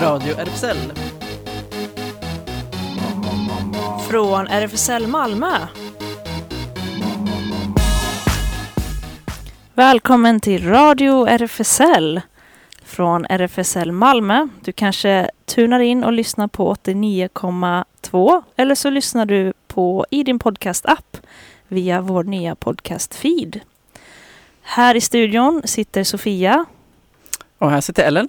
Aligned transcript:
Radio 0.00 0.34
RFSL. 0.38 0.76
Från 4.10 4.46
RFSL 4.46 5.06
Malmö. 5.06 5.46
Välkommen 9.74 10.40
till 10.40 10.68
Radio 10.68 11.26
RFSL 11.26 12.20
från 12.84 13.24
RFSL 13.24 13.92
Malmö. 13.92 14.48
Du 14.60 14.72
kanske 14.72 15.30
tunar 15.44 15.80
in 15.80 16.04
och 16.04 16.12
lyssnar 16.12 16.48
på 16.48 16.74
89,2 16.74 18.42
eller 18.56 18.74
så 18.74 18.90
lyssnar 18.90 19.26
du 19.26 19.52
på 19.66 20.06
i 20.10 20.22
din 20.22 20.38
podcast-app 20.38 21.16
via 21.68 22.00
vår 22.00 22.24
nya 22.24 22.54
podcast-feed. 22.54 23.60
Här 24.62 24.94
i 24.94 25.00
studion 25.00 25.62
sitter 25.64 26.04
Sofia. 26.04 26.64
Och 27.58 27.70
här 27.70 27.80
sitter 27.80 28.04
Ellen. 28.04 28.28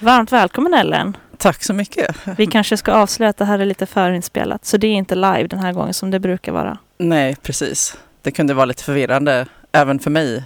Varmt 0.00 0.32
välkommen 0.32 0.74
Ellen. 0.74 1.16
Tack 1.38 1.62
så 1.62 1.72
mycket. 1.72 2.16
Vi 2.38 2.46
kanske 2.46 2.76
ska 2.76 2.92
avslöja 2.92 3.30
att 3.30 3.36
det 3.36 3.44
här 3.44 3.58
är 3.58 3.64
lite 3.66 3.86
förinspelat, 3.86 4.64
så 4.64 4.76
det 4.76 4.86
är 4.86 4.92
inte 4.92 5.14
live 5.14 5.46
den 5.46 5.58
här 5.58 5.72
gången 5.72 5.94
som 5.94 6.10
det 6.10 6.20
brukar 6.20 6.52
vara. 6.52 6.78
Nej, 6.98 7.36
precis. 7.42 7.96
Det 8.22 8.30
kunde 8.30 8.54
vara 8.54 8.64
lite 8.64 8.84
förvirrande 8.84 9.46
även 9.72 9.98
för 9.98 10.10
mig. 10.10 10.44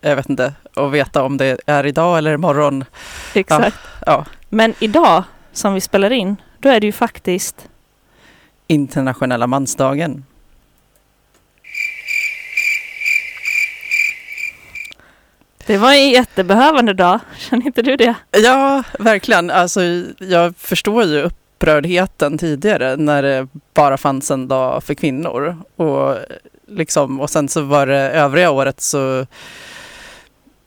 Jag 0.00 0.16
vet 0.16 0.30
inte, 0.30 0.54
att 0.76 0.92
veta 0.92 1.22
om 1.22 1.36
det 1.36 1.60
är 1.66 1.86
idag 1.86 2.18
eller 2.18 2.34
imorgon. 2.34 2.84
Exakt. 3.34 3.76
Ja. 4.06 4.24
Men 4.48 4.74
idag, 4.78 5.24
som 5.52 5.74
vi 5.74 5.80
spelar 5.80 6.10
in, 6.10 6.36
då 6.58 6.68
är 6.68 6.80
det 6.80 6.86
ju 6.86 6.92
faktiskt 6.92 7.68
Internationella 8.66 9.46
mansdagen. 9.46 10.24
Det 15.70 15.78
var 15.78 15.92
en 15.92 16.10
jättebehövande 16.10 16.92
dag, 16.92 17.20
känner 17.38 17.66
inte 17.66 17.82
du 17.82 17.96
det? 17.96 18.14
Ja, 18.30 18.82
verkligen. 18.98 19.50
Alltså, 19.50 19.80
jag 20.18 20.56
förstår 20.56 21.04
ju 21.04 21.22
upprördheten 21.22 22.38
tidigare 22.38 22.96
när 22.96 23.22
det 23.22 23.48
bara 23.74 23.96
fanns 23.96 24.30
en 24.30 24.48
dag 24.48 24.84
för 24.84 24.94
kvinnor. 24.94 25.56
Och, 25.76 26.16
liksom, 26.68 27.20
och 27.20 27.30
sen 27.30 27.48
så 27.48 27.62
var 27.62 27.86
det 27.86 28.10
övriga 28.10 28.50
året 28.50 28.80
så 28.80 29.26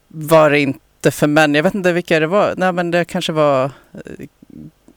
var 0.07 0.49
det 0.49 0.59
inte 0.59 1.11
för 1.11 1.27
män. 1.27 1.55
Jag 1.55 1.63
vet 1.63 1.75
inte 1.75 1.91
vilka 1.91 2.19
det 2.19 2.27
var. 2.27 2.53
Nej, 2.57 2.71
men 2.71 2.91
det 2.91 3.05
kanske 3.05 3.31
var 3.31 3.63
eh, 3.93 4.25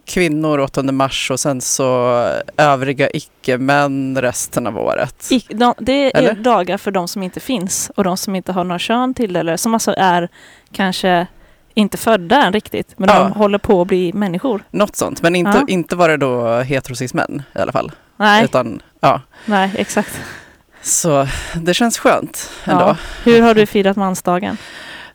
kvinnor 0.07 0.59
8 0.61 0.83
mars 0.83 1.31
och 1.31 1.41
sen 1.41 1.61
så 1.61 2.23
övriga 2.57 3.09
icke-män 3.11 4.19
resten 4.21 4.67
av 4.67 4.79
året. 4.79 5.29
I, 5.31 5.45
de, 5.49 5.75
det 5.79 5.93
är 5.93 6.19
Eller? 6.19 6.35
dagar 6.35 6.79
för 6.79 6.91
de 6.91 7.09
som 7.09 7.23
inte 7.23 7.41
finns 7.41 7.91
och 7.97 8.05
de 8.05 8.17
som 8.17 8.35
inte 8.37 8.53
har 8.53 8.65
några 8.65 8.79
kön 8.79 9.15
till 9.15 9.37
eller 9.37 9.57
som 9.57 9.75
alltså 9.75 9.95
är 9.99 10.29
kanske 10.73 11.27
inte 11.75 11.97
födda 11.97 12.43
än 12.43 12.53
riktigt, 12.53 12.95
men 12.97 13.09
Ja. 13.09 13.19
de 13.19 13.33
håller 13.33 13.59
på 13.59 13.81
att 13.83 13.89
bli 13.89 14.13
människor. 14.13 14.63
Något 14.71 14.97
sånt, 14.97 15.23
men 15.23 15.37
inte, 15.37 15.51
Ja. 15.59 15.65
inte 15.69 15.97
var 15.97 16.09
det 16.09 16.17
då 16.17 16.59
heterosis-män 16.61 17.43
i 17.55 17.59
alla 17.59 17.73
fall. 17.73 17.93
Nej, 18.17 18.45
Utan, 18.45 18.83
ja. 19.01 19.21
nej, 19.45 19.71
exakt. 19.79 20.21
Så 20.83 21.29
det 21.55 21.75
känns 21.75 21.99
skönt 21.99 22.51
ändå. 22.65 22.85
Ja. 22.85 22.97
Hur 23.25 23.43
har 23.43 23.55
du 23.55 23.67
firat 23.67 23.97
mansdagen? 23.97 24.57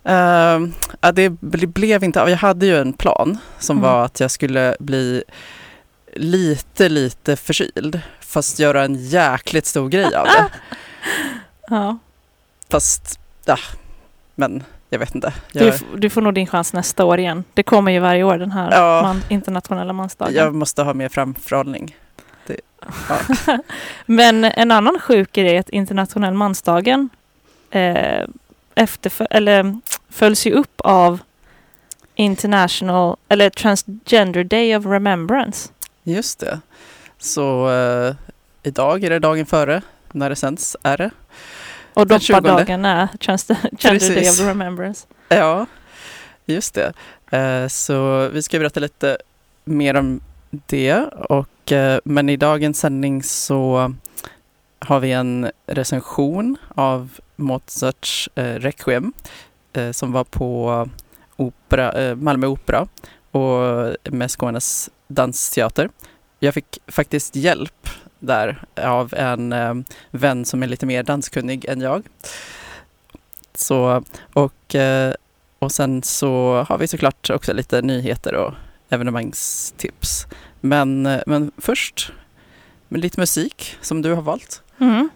Ja, 0.04 1.12
det 1.14 1.30
ble- 1.30 1.66
blev 1.66 2.04
inte 2.04 2.22
av. 2.22 2.30
Jag 2.30 2.38
hade 2.38 2.66
ju 2.66 2.78
en 2.78 2.94
plan 2.94 3.38
som 3.60 3.78
Mm. 3.78 3.90
var 3.92 4.06
att 4.06 4.20
jag 4.20 4.32
skulle 4.32 4.76
bli 4.80 5.24
lite, 6.16 6.90
lite 6.90 7.36
förkyld. 7.36 8.02
Fast 8.20 8.60
göra 8.60 8.84
en 8.84 8.96
jäkligt 8.96 9.66
stor 9.66 9.90
grej 9.90 10.16
av 10.16 10.26
det. 10.26 10.46
Ja. 11.70 11.98
Fast, 12.70 13.20
ja, 13.46 13.58
men 14.36 14.64
jag 14.90 15.00
vet 15.00 15.16
inte. 15.16 15.34
Du, 15.54 15.60
Jag, 15.60 15.68
f- 15.68 15.84
du 15.98 16.10
får 16.10 16.22
nog 16.22 16.34
din 16.34 16.48
chans 16.48 16.74
nästa 16.74 17.06
år 17.06 17.20
igen. 17.20 17.44
Det 17.54 17.64
kommer 17.64 17.92
ju 17.92 18.00
varje 18.00 18.24
år, 18.24 18.38
den 18.38 18.52
här 18.52 18.72
Ja. 18.72 19.02
man, 19.04 19.22
internationella 19.30 19.94
mansdagen. 19.94 20.34
jag 20.36 20.56
måste 20.56 20.84
ha 20.84 20.94
mer 20.94 21.10
framförhållning. 21.10 21.96
Det, 22.48 22.60
ja. 23.10 23.18
Men 24.06 24.44
en 24.44 24.72
annan 24.72 25.00
sjuk 25.00 25.32
grej 25.34 25.56
är 25.56 25.60
att 25.60 25.70
internationella 25.70 26.34
mansdagen 26.38 27.10
eh, 27.72 28.28
efterfö- 28.76 29.28
eller, 29.30 29.80
följs 30.10 30.48
ju 30.48 30.52
upp 30.52 30.82
av 30.84 31.20
International, 32.16 33.18
eller 33.30 33.50
Transgender 33.50 34.44
Day 34.44 34.76
of 34.78 34.86
Remembrance. 34.86 35.70
Just 36.04 36.40
det. 36.40 36.60
Så 37.18 37.70
eh, 37.72 38.16
idag 38.64 39.04
är 39.04 39.10
det 39.10 39.20
dagen 39.20 39.46
före 39.46 39.82
när 40.12 40.30
det 40.30 40.36
sänds, 40.36 40.78
är 40.84 40.98
det? 40.98 41.10
Och 41.94 42.08
Den 42.08 42.20
20. 42.20 42.34
doppardagen 42.34 42.86
är 42.86 43.08
Transgender 43.20 44.16
Day 44.16 44.30
of 44.30 44.40
Remembrance. 44.40 45.08
Ja, 45.30 45.66
just 46.46 46.74
det. 46.74 46.94
Eh, 47.38 47.68
Så 47.68 48.28
vi 48.28 48.42
ska 48.44 48.60
berätta 48.60 48.80
lite 48.80 49.18
mer 49.66 49.96
om 49.96 50.22
det. 50.50 50.96
Och, 51.30 51.72
eh, 51.72 52.00
men 52.04 52.30
i 52.30 52.38
dagens 52.38 52.80
sändning 52.80 53.24
så 53.24 53.94
har 54.80 55.00
vi 55.00 55.12
en 55.12 55.52
recension 55.68 56.58
av 56.76 57.10
Mozarts 57.42 58.30
eh, 58.36 58.56
Requiem 58.56 59.14
eh, 59.74 59.92
som 59.92 60.12
var 60.12 60.24
på 60.24 60.90
opera, 61.36 61.92
eh, 61.92 62.16
Malmö 62.16 62.48
Opera 62.48 62.88
och 63.32 63.96
med 64.04 64.32
Skånes 64.32 64.90
dansteater. 65.08 65.90
Jag 66.40 66.54
fick 66.54 66.80
faktiskt 66.88 67.36
hjälp 67.36 67.90
där 68.20 68.64
av 68.76 69.14
en 69.14 69.54
eh, 69.54 69.74
vän 70.12 70.46
som 70.46 70.64
är 70.64 70.68
lite 70.68 70.86
mer 70.86 71.04
danskunnig 71.04 71.66
än 71.66 71.82
jag. 71.82 72.04
Så, 73.54 74.04
och 74.34 74.76
eh, 74.76 75.14
och 75.62 75.72
sen 75.72 76.04
så 76.04 76.66
har 76.70 76.78
vi 76.78 76.88
såklart 76.88 77.30
också 77.30 77.54
lite 77.54 77.82
nyheter 77.82 78.36
och 78.36 78.54
evenemangstips. 78.90 80.28
Men, 80.62 81.06
eh, 81.06 81.22
men 81.26 81.52
först 81.58 82.12
med 82.88 83.02
lite 83.02 83.20
musik 83.20 83.78
som 83.82 84.02
du 84.02 84.14
har 84.14 84.22
valt. 84.22 84.64
Mm. 84.80 85.10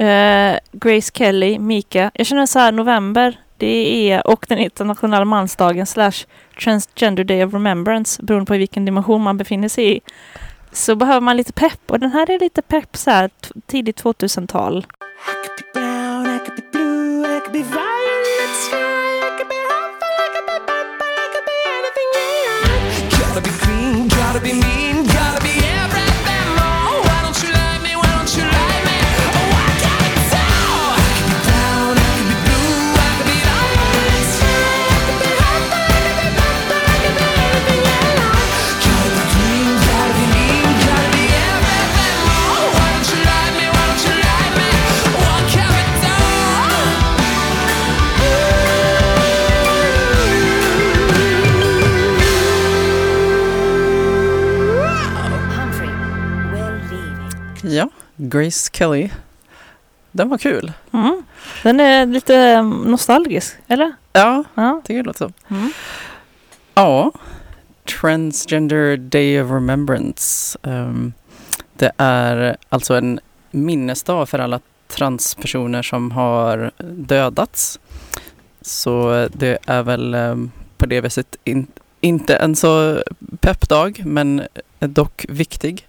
Eh, 0.00 0.58
Grace 0.72 1.10
Kelly, 1.14 1.58
Mika. 1.58 2.10
Jag 2.14 2.26
känner 2.26 2.46
så 2.46 2.58
här, 2.58 2.72
november, 2.72 3.40
det 3.56 4.10
är, 4.10 4.26
och 4.26 4.46
den 4.48 4.58
internationella 4.58 5.24
mansdagen 5.24 5.86
slash 5.86 6.12
Transgender 6.62 7.24
Day 7.24 7.44
of 7.44 7.52
Remembrance, 7.52 8.22
beroende 8.22 8.46
på 8.46 8.52
vilken 8.52 8.84
dimension 8.84 9.22
man 9.22 9.36
befinner 9.36 9.68
sig 9.68 9.96
i, 9.96 10.00
så 10.72 10.96
behöver 10.96 11.20
man 11.20 11.36
lite 11.36 11.52
pepp. 11.52 11.90
Och 11.90 12.00
den 12.00 12.10
här 12.10 12.30
är 12.30 12.38
lite 12.38 12.62
pepp 12.62 12.96
så 12.96 13.10
här, 13.10 13.30
tidigt 13.66 14.02
2000-tal. 14.02 14.86
brown, 15.74 16.26
I 16.26 16.38
could 16.38 16.56
be 16.56 16.62
blue, 16.72 16.80
Grace 58.30 58.70
Kelly. 58.72 59.10
Den 60.12 60.28
var 60.28 60.38
kul. 60.38 60.72
Mm. 60.92 61.22
Den 61.62 61.80
är 61.80 62.06
lite 62.06 62.36
eh, 62.36 62.64
nostalgisk, 62.64 63.56
eller? 63.66 63.92
Ja, 64.12 64.44
Ja. 64.54 64.82
det 64.86 65.02
låter 65.02 65.18
så. 65.18 65.32
Mm. 65.54 65.72
Ja, 66.74 67.12
Transgender 68.00 68.96
Day 68.96 69.42
of 69.42 69.50
Remembrance. 69.50 70.58
Ehm, 70.62 71.12
det 71.76 71.92
är 71.96 72.56
alltså 72.68 72.94
en 72.94 73.20
minnesdag 73.50 74.28
för 74.28 74.38
alla 74.38 74.60
transpersoner 74.88 75.82
som 75.82 76.10
har 76.10 76.70
dödats. 76.94 77.80
Så 78.62 79.28
det 79.32 79.58
är 79.66 79.82
väl 79.82 80.14
ehm, 80.14 80.50
på 80.76 80.86
det 80.86 81.00
viset 81.00 81.36
in, 81.44 81.66
inte 82.00 82.36
en 82.36 82.56
så 82.56 83.02
peppdag, 83.40 84.02
men 84.06 84.42
dock 84.78 85.26
viktig 85.28 85.86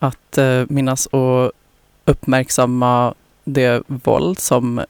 att 0.00 0.38
eh, 0.38 0.64
minnas 0.68 1.06
och 1.06 1.52
uppmärksamma 2.04 3.14
det 3.44 3.82
våld 3.86 4.38
som 4.38 4.84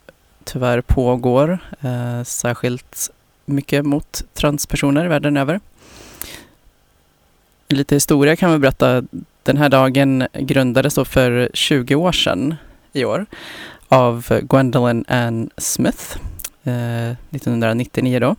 tyvärr 0.45 0.81
pågår, 0.81 1.59
eh, 1.81 2.23
särskilt 2.25 3.11
mycket 3.45 3.87
mot 3.87 4.23
transpersoner 4.35 5.07
världen 5.07 5.37
över. 5.37 5.61
Lite 7.69 7.95
historia 7.95 8.37
kan 8.37 8.53
vi 8.53 8.59
berätta. 8.59 9.03
Den 9.43 9.57
här 9.57 9.69
dagen 9.69 10.27
grundades 10.33 10.95
då 10.95 11.05
för 11.05 11.51
20 11.55 11.95
år 11.95 12.13
sedan 12.13 12.55
i 12.93 13.05
år 13.05 13.27
av 13.89 14.41
Gwendolyn 14.43 15.05
Ann 15.09 15.51
Smith, 15.57 16.17
eh, 16.65 17.11
1999 17.31 18.21
då, 18.21 18.37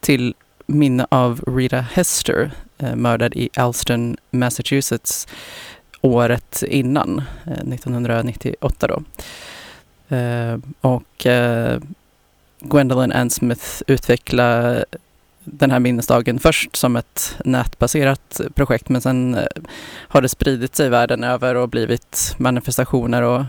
till 0.00 0.34
minne 0.66 1.06
av 1.10 1.40
Rita 1.46 1.80
Hester, 1.80 2.50
eh, 2.78 2.96
mördad 2.96 3.34
i 3.34 3.50
Alston, 3.56 4.16
Massachusetts 4.30 5.26
året 6.00 6.62
innan, 6.62 7.22
eh, 7.46 7.52
1998 7.52 8.86
då. 8.86 9.02
Eh, 10.16 10.58
och 10.80 11.26
eh, 11.26 11.80
Gwendolyn 12.60 13.12
Ann 13.12 13.30
Smith 13.30 13.82
utvecklade 13.86 14.84
den 15.44 15.70
här 15.70 15.78
minnesdagen 15.78 16.38
först 16.38 16.76
som 16.76 16.96
ett 16.96 17.36
nätbaserat 17.44 18.40
projekt 18.54 18.88
men 18.88 19.00
sen 19.00 19.38
har 19.96 20.22
det 20.22 20.28
spridit 20.28 20.76
sig 20.76 20.88
världen 20.88 21.24
över 21.24 21.54
och 21.54 21.68
blivit 21.68 22.34
manifestationer 22.38 23.22
och 23.22 23.44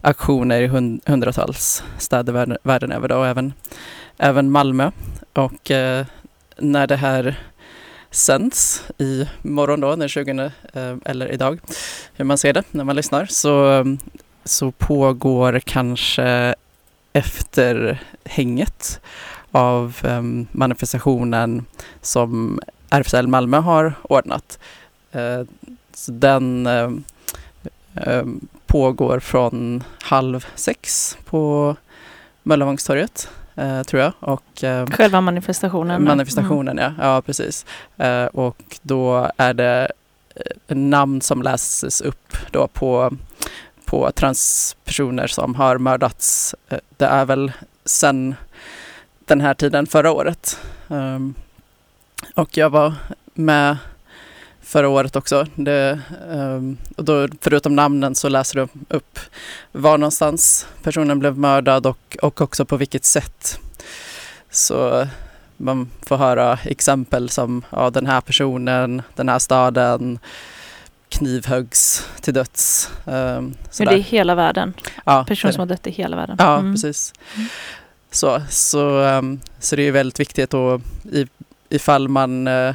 aktioner 0.00 0.60
i 0.60 0.66
hundratals 1.06 1.84
städer 1.98 2.32
världen, 2.32 2.58
världen 2.62 2.92
över 2.92 3.08
då, 3.08 3.16
och 3.16 3.26
även, 3.26 3.52
även 4.18 4.50
Malmö. 4.50 4.90
Och 5.32 5.70
eh, 5.70 6.06
när 6.56 6.86
det 6.86 6.96
här 6.96 7.38
sänds 8.10 8.82
i 8.98 9.28
morgon 9.42 9.80
då, 9.80 9.96
den 9.96 10.08
20, 10.08 10.50
eh, 10.72 10.96
eller 11.04 11.32
idag, 11.32 11.58
hur 12.14 12.24
man 12.24 12.38
ser 12.38 12.52
det 12.52 12.62
när 12.70 12.84
man 12.84 12.96
lyssnar, 12.96 13.26
så, 13.26 13.64
mm, 13.64 13.98
så 14.44 14.70
pågår 14.70 15.60
kanske 15.64 16.54
efterhänget 17.12 19.00
av 19.50 19.96
mm, 20.04 20.46
manifestationen 20.52 21.64
som 22.02 22.60
RFSL 22.90 23.26
Malmö 23.26 23.58
har 23.58 23.94
ordnat. 24.02 24.58
Eh, 25.12 25.42
så 25.94 26.12
den 26.12 26.66
mm, 26.66 27.04
pågår 28.66 29.20
från 29.20 29.82
halv 30.02 30.46
sex 30.54 31.16
på 31.24 31.76
Möllevångstorget, 32.42 33.28
eh, 33.58 33.82
tror 33.82 34.02
jag. 34.02 34.12
Och, 34.20 34.64
eh, 34.64 34.86
Själva 34.86 35.20
manifestationen. 35.20 36.04
Manifestationen, 36.04 36.78
ja. 36.78 36.92
Ja, 37.00 37.22
precis. 37.22 37.66
Eh, 37.96 38.24
och 38.24 38.78
då 38.82 39.30
är 39.36 39.54
det 39.54 39.92
eh, 40.34 40.76
namn 40.76 41.20
som 41.20 41.42
läses 41.42 42.00
upp 42.00 42.36
då 42.50 42.66
på, 42.68 43.12
på 43.84 44.10
transpersoner 44.12 45.26
som 45.26 45.54
har 45.54 45.78
mördats. 45.78 46.54
Eh, 46.68 46.78
det 46.96 47.06
är 47.06 47.24
väl 47.24 47.52
sen 47.84 48.34
den 49.24 49.40
här 49.40 49.54
tiden 49.54 49.86
förra 49.86 50.10
året. 50.10 50.58
Um, 50.88 51.34
och 52.34 52.56
jag 52.56 52.70
var 52.70 52.94
med 53.34 53.76
förra 54.68 54.88
året 54.88 55.16
också. 55.16 55.46
Det, 55.54 56.00
um, 56.30 56.76
och 56.96 57.04
då, 57.04 57.28
förutom 57.40 57.76
namnen 57.76 58.14
så 58.14 58.28
läser 58.28 58.54
du 58.56 58.68
upp 58.96 59.18
var 59.72 59.98
någonstans 59.98 60.66
personen 60.82 61.18
blev 61.18 61.38
mördad 61.38 61.86
och, 61.86 62.16
och 62.22 62.40
också 62.40 62.64
på 62.64 62.76
vilket 62.76 63.04
sätt. 63.04 63.58
Så 64.50 65.06
man 65.56 65.90
får 66.06 66.16
höra 66.16 66.58
exempel 66.64 67.28
som 67.28 67.64
ja, 67.70 67.90
den 67.90 68.06
här 68.06 68.20
personen, 68.20 69.02
den 69.14 69.28
här 69.28 69.38
staden 69.38 70.18
knivhuggs 71.08 72.08
till 72.20 72.34
döds. 72.34 72.90
Um, 73.04 73.54
det 73.78 73.84
är 73.84 73.98
hela 73.98 74.34
världen. 74.34 74.74
ja, 75.04 75.24
Personer 75.28 75.52
som 75.52 75.60
har 75.60 75.66
dött 75.66 75.86
i 75.86 75.90
hela 75.90 76.16
världen. 76.16 76.36
Ja, 76.38 76.58
Mm. 76.58 76.74
precis. 76.74 77.12
Mm. 77.36 77.48
Så, 78.10 78.42
så, 78.50 79.00
ehm, 79.02 79.40
så 79.60 79.76
det 79.76 79.82
är 79.82 79.92
väldigt 79.92 80.20
viktigt 80.20 80.54
och 80.54 80.80
i, 81.12 81.26
ifall 81.68 82.08
man 82.08 82.46
eh, 82.46 82.74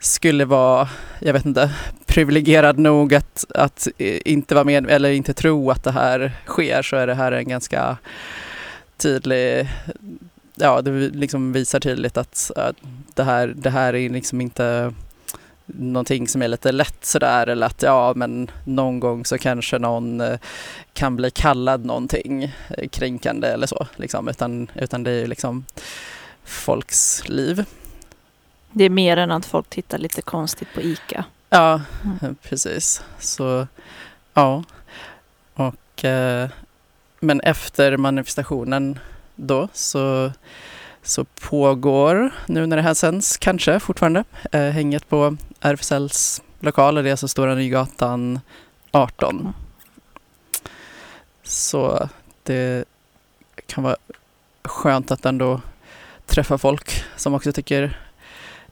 skulle 0.00 0.44
vara, 0.44 0.88
jag 1.18 1.32
vet 1.32 1.46
inte, 1.46 1.70
privilegierad 2.06 2.78
nog 2.78 3.14
att, 3.14 3.44
att 3.54 3.88
eh, 3.98 4.20
inte 4.24 4.54
vara 4.54 4.64
med 4.64 4.90
eller 4.90 5.10
inte 5.10 5.34
tro 5.34 5.70
att 5.70 5.84
det 5.84 5.92
här 5.92 6.32
sker 6.46 6.82
så 6.82 6.96
är 6.96 7.06
det 7.06 7.14
här 7.14 7.32
en 7.32 7.48
ganska 7.48 7.96
tydlig, 8.96 9.68
ja 10.54 10.82
det 10.82 10.90
liksom 10.90 11.52
visar 11.52 11.80
tydligt 11.80 12.16
att, 12.16 12.50
att 12.56 12.76
det, 13.14 13.22
här, 13.22 13.46
det 13.56 13.70
här 13.70 13.94
är 13.94 14.08
liksom 14.08 14.40
inte 14.40 14.92
någonting 15.66 16.28
som 16.28 16.42
är 16.42 16.48
lite 16.48 16.72
lätt 16.72 17.04
sådär 17.04 17.46
eller 17.46 17.66
att 17.66 17.82
ja 17.82 18.12
men 18.16 18.50
någon 18.64 19.00
gång 19.00 19.24
så 19.24 19.38
kanske 19.38 19.78
någon 19.78 20.20
eh, 20.20 20.38
kan 20.92 21.16
bli 21.16 21.30
kallad 21.30 21.84
någonting 21.84 22.44
eh, 22.68 22.88
kränkande 22.88 23.48
eller 23.48 23.66
så 23.66 23.86
liksom 23.96 24.28
utan, 24.28 24.70
utan 24.74 25.02
det 25.02 25.10
är 25.10 25.18
ju 25.18 25.26
liksom 25.26 25.64
folks 26.44 27.28
liv. 27.28 27.64
Det 28.72 28.84
är 28.84 28.90
mer 28.90 29.16
än 29.16 29.30
att 29.30 29.46
folk 29.46 29.70
tittar 29.70 29.98
lite 29.98 30.22
konstigt 30.22 30.68
på 30.74 30.80
ICA. 30.80 31.24
Ja, 31.50 31.80
Mm. 32.22 32.36
precis. 32.42 33.02
Så 33.18 33.66
ja. 34.34 34.64
Och 35.54 36.04
eh, 36.04 36.48
men 37.20 37.40
efter 37.40 37.96
manifestationen 37.96 38.98
då 39.36 39.68
så, 39.72 40.32
så 41.02 41.24
pågår, 41.24 42.30
nu 42.46 42.66
när 42.66 42.76
det 42.76 42.82
här 42.82 42.94
sänds 42.94 43.36
kanske 43.36 43.80
fortfarande, 43.80 44.24
eh, 44.52 44.60
hänget 44.60 45.08
på 45.08 45.36
RFSLs 45.60 46.42
lokaler. 46.60 47.02
Det 47.02 47.08
är 47.08 47.10
alltså 47.10 47.28
Stora 47.28 47.54
Nygatan 47.54 48.40
18. 48.90 49.52
Så 51.42 52.08
det 52.42 52.84
kan 53.66 53.84
vara 53.84 53.96
skönt 54.64 55.10
att 55.10 55.26
ändå 55.26 55.60
träffa 56.26 56.58
folk 56.58 57.04
som 57.16 57.34
också 57.34 57.52
tycker 57.52 57.98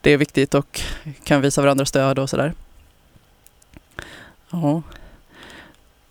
det 0.01 0.11
är 0.11 0.17
viktigt 0.17 0.53
och 0.53 0.81
kan 1.23 1.41
visa 1.41 1.61
varandra 1.61 1.85
stöd 1.85 2.19
och 2.19 2.29
sådär. 2.29 2.53
Ja. 4.49 4.81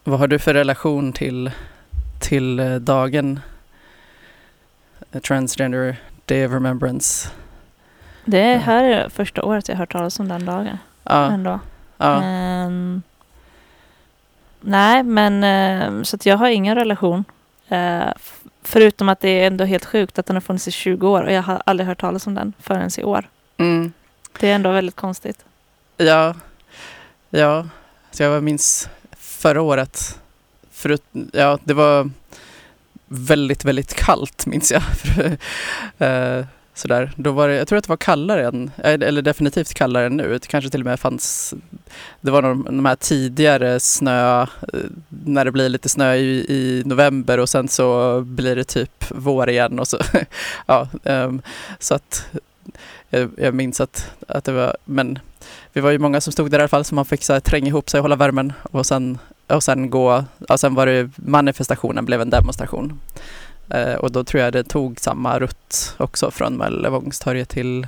Vad 0.05 0.19
har 0.19 0.29
du 0.29 0.39
för 0.39 0.55
relation 0.55 1.13
till, 1.13 1.51
till 2.21 2.61
eh, 2.61 2.75
dagen 2.75 3.41
Transgender 5.23 5.97
Day 6.27 6.47
of 6.47 6.53
Remembrance? 6.53 7.29
Det 8.25 8.53
Ja. 8.53 8.59
här 8.59 8.85
är 8.85 9.09
första 9.09 9.43
året 9.43 9.69
jag 9.69 9.75
har 9.75 9.79
hört 9.79 9.93
talas 9.93 10.21
om 10.21 10.29
den 10.29 10.45
dagen. 10.45 10.79
Ja, 11.05 11.31
Ändå. 11.33 11.61
ja, 11.99 12.23
Ehm, 12.23 13.03
nej, 14.61 15.03
men 15.03 15.45
ehm, 15.45 16.05
så 16.05 16.17
att 16.17 16.27
jag 16.27 16.37
har 16.37 16.49
ingen 16.49 16.75
relation. 16.75 17.25
F- 17.69 18.41
förutom 18.63 19.09
att 19.09 19.21
det 19.21 19.29
är 19.29 19.47
ändå 19.47 19.65
helt 19.65 19.85
sjukt 19.85 20.19
att 20.19 20.27
den 20.27 20.37
har 20.37 20.41
funnits 20.41 20.69
i 20.69 20.71
20 20.71 21.09
år 21.09 21.23
och 21.23 21.33
jag 21.33 21.43
har 21.43 21.63
aldrig 21.67 21.87
hört 21.87 22.01
talas 22.01 22.27
om 22.27 22.35
den 22.35 22.53
förrän 22.61 22.91
i 22.99 23.05
år. 23.05 23.29
Mm, 23.59 23.93
Det 24.41 24.51
är 24.51 24.55
ändå 24.55 24.73
väldigt 24.73 24.97
konstigt. 24.97 25.45
ja, 25.97 26.35
ja. 27.31 27.69
Så 28.11 28.23
jag 28.23 28.43
minns 28.43 28.89
förra 29.17 29.63
året, 29.63 30.19
förut, 30.71 31.03
ja 31.33 31.59
det 31.65 31.75
var 31.75 32.11
väldigt, 33.07 33.65
väldigt 33.65 33.95
kallt 33.95 34.47
minns 34.47 34.73
jag. 34.73 34.83
Eh, 36.09 36.45
Sådär. 36.75 37.13
Då 37.17 37.33
var 37.33 37.49
det, 37.49 37.55
jag 37.55 37.69
tror 37.69 37.79
att 37.79 37.85
det 37.85 37.89
var 37.89 37.97
kallare 37.97 38.47
än, 38.47 38.71
eller 38.85 39.23
definitivt 39.23 39.75
kallare 39.75 40.07
än 40.07 40.17
nu. 40.17 40.29
Det 40.33 40.47
kanske 40.47 40.71
till 40.71 40.81
och 40.81 40.87
med 40.87 41.01
fanns, 41.01 41.55
det 42.21 42.31
var 42.31 42.43
de, 42.43 42.65
de 42.65 42.85
här 42.87 42.97
tidigare 42.97 43.81
snö, 43.81 44.43
eh, 44.43 44.47
när 45.09 45.45
det 45.45 45.53
blir 45.53 45.69
lite 45.69 45.89
snö 45.89 46.15
i, 46.15 46.47
i 46.49 46.83
november 46.87 47.39
och 47.39 47.49
sen 47.49 47.69
så 47.69 48.21
blir 48.21 48.57
det 48.57 48.65
typ 48.65 49.05
vår 49.09 49.49
igen 49.51 49.79
och 49.79 49.89
så, 49.89 49.99
ja, 50.67 50.89
ehm, 51.05 51.43
så 51.79 51.95
att 51.95 52.27
jag, 53.11 53.31
jag 53.37 53.55
minns 53.55 53.81
att, 53.81 54.11
att 54.29 54.45
det 54.45 54.53
var, 54.53 54.77
men 54.85 55.19
vi 55.73 55.81
var 55.81 55.91
ju 55.91 55.99
många 55.99 56.21
som 56.21 56.33
stod 56.33 56.51
där 56.51 56.59
i 56.59 56.63
alla 56.63 56.69
fall 56.69 56.85
så 56.85 56.95
man 56.95 57.05
fick 57.05 57.25
så 57.25 57.33
här, 57.33 57.41
tränga 57.41 57.67
ihop 57.67 57.91
sig 57.91 57.99
och 57.99 58.03
hålla 58.03 58.17
värmen 58.17 58.53
och 58.63 58.87
sen, 58.87 59.19
och 59.47 59.63
sen 59.63 59.91
gå, 59.91 60.25
och 60.49 60.61
sen 60.61 60.75
var 60.75 60.87
det 60.87 61.11
manifestationen 61.17 62.05
blev 62.05 62.21
en 62.21 62.31
demonstration. 62.31 63.01
Eh, 63.69 63.95
och 63.95 64.13
då 64.13 64.25
tror 64.25 64.43
jag 64.43 64.53
det 64.53 64.65
tog 64.65 65.01
samma 65.01 65.39
rutt 65.39 65.95
också 65.97 66.31
från 66.31 66.57
Möllevångstorget 66.57 67.49
till 67.49 67.87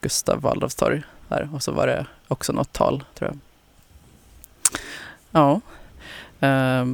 Gustav 0.00 0.40
Waldorfs 0.40 0.74
torg 0.74 1.02
där 1.28 1.48
och 1.52 1.62
så 1.62 1.72
var 1.72 1.86
det 1.86 2.06
också 2.28 2.52
något 2.52 2.72
tal 2.72 3.04
tror 3.14 3.30
jag. 3.30 3.38
Ja. 5.30 5.60
eh, 6.40 6.86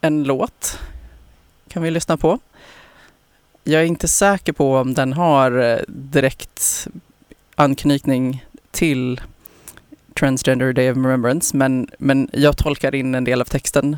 en 0.00 0.24
låt 0.24 0.78
kan 1.68 1.82
vi 1.82 1.90
lyssna 1.90 2.16
på. 2.16 2.38
Jag 3.68 3.82
är 3.82 3.86
inte 3.86 4.08
säker 4.08 4.52
på 4.52 4.76
om 4.76 4.94
den 4.94 5.12
har 5.12 5.58
eh, 5.58 5.78
direkt 5.88 6.88
anknytning 7.54 8.44
till 8.70 9.20
Transgender 10.14 10.72
Day 10.72 10.90
of 10.90 10.96
Remembrance 10.96 11.56
men, 11.56 11.90
men 11.98 12.30
jag 12.32 12.56
tolkar 12.56 12.94
in 12.94 13.14
en 13.14 13.24
del 13.24 13.40
av 13.40 13.44
texten 13.44 13.96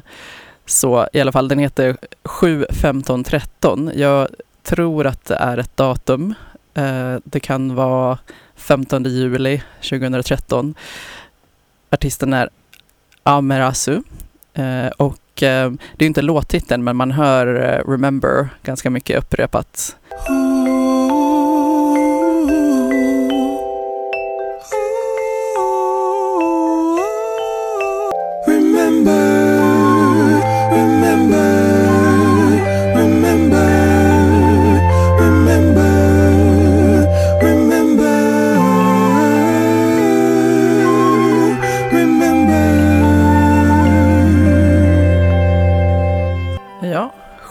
så 0.67 1.09
i 1.13 1.21
alla 1.21 1.33
fall 1.33 1.49
den 1.49 1.59
heter 1.59 1.97
7.15.13. 2.23 3.93
Jag 3.95 4.29
tror 4.63 5.07
att 5.07 5.25
det 5.25 5.35
är 5.35 5.59
ett 5.59 5.77
datum. 5.77 6.35
Eh, 6.75 7.17
det 7.25 7.41
kan 7.41 7.75
vara 7.75 8.19
15 8.57 9.05
juli 9.05 9.63
2013. 9.77 10.75
Artisten 11.91 12.33
är 12.33 12.49
Amerasu 13.23 14.03
eh, 14.55 14.87
och 14.87 15.20
Eh, 15.37 15.71
det 15.71 15.99
är 15.99 16.03
ju 16.03 16.07
inte 16.07 16.23
låttiteln 16.23 16.85
men 16.85 16.97
man 16.97 17.11
hör 17.11 17.47
eh, 17.47 17.91
Remember 17.91 18.49
ganska 18.63 18.91
mycket 18.91 19.19
upprepat. 19.19 19.97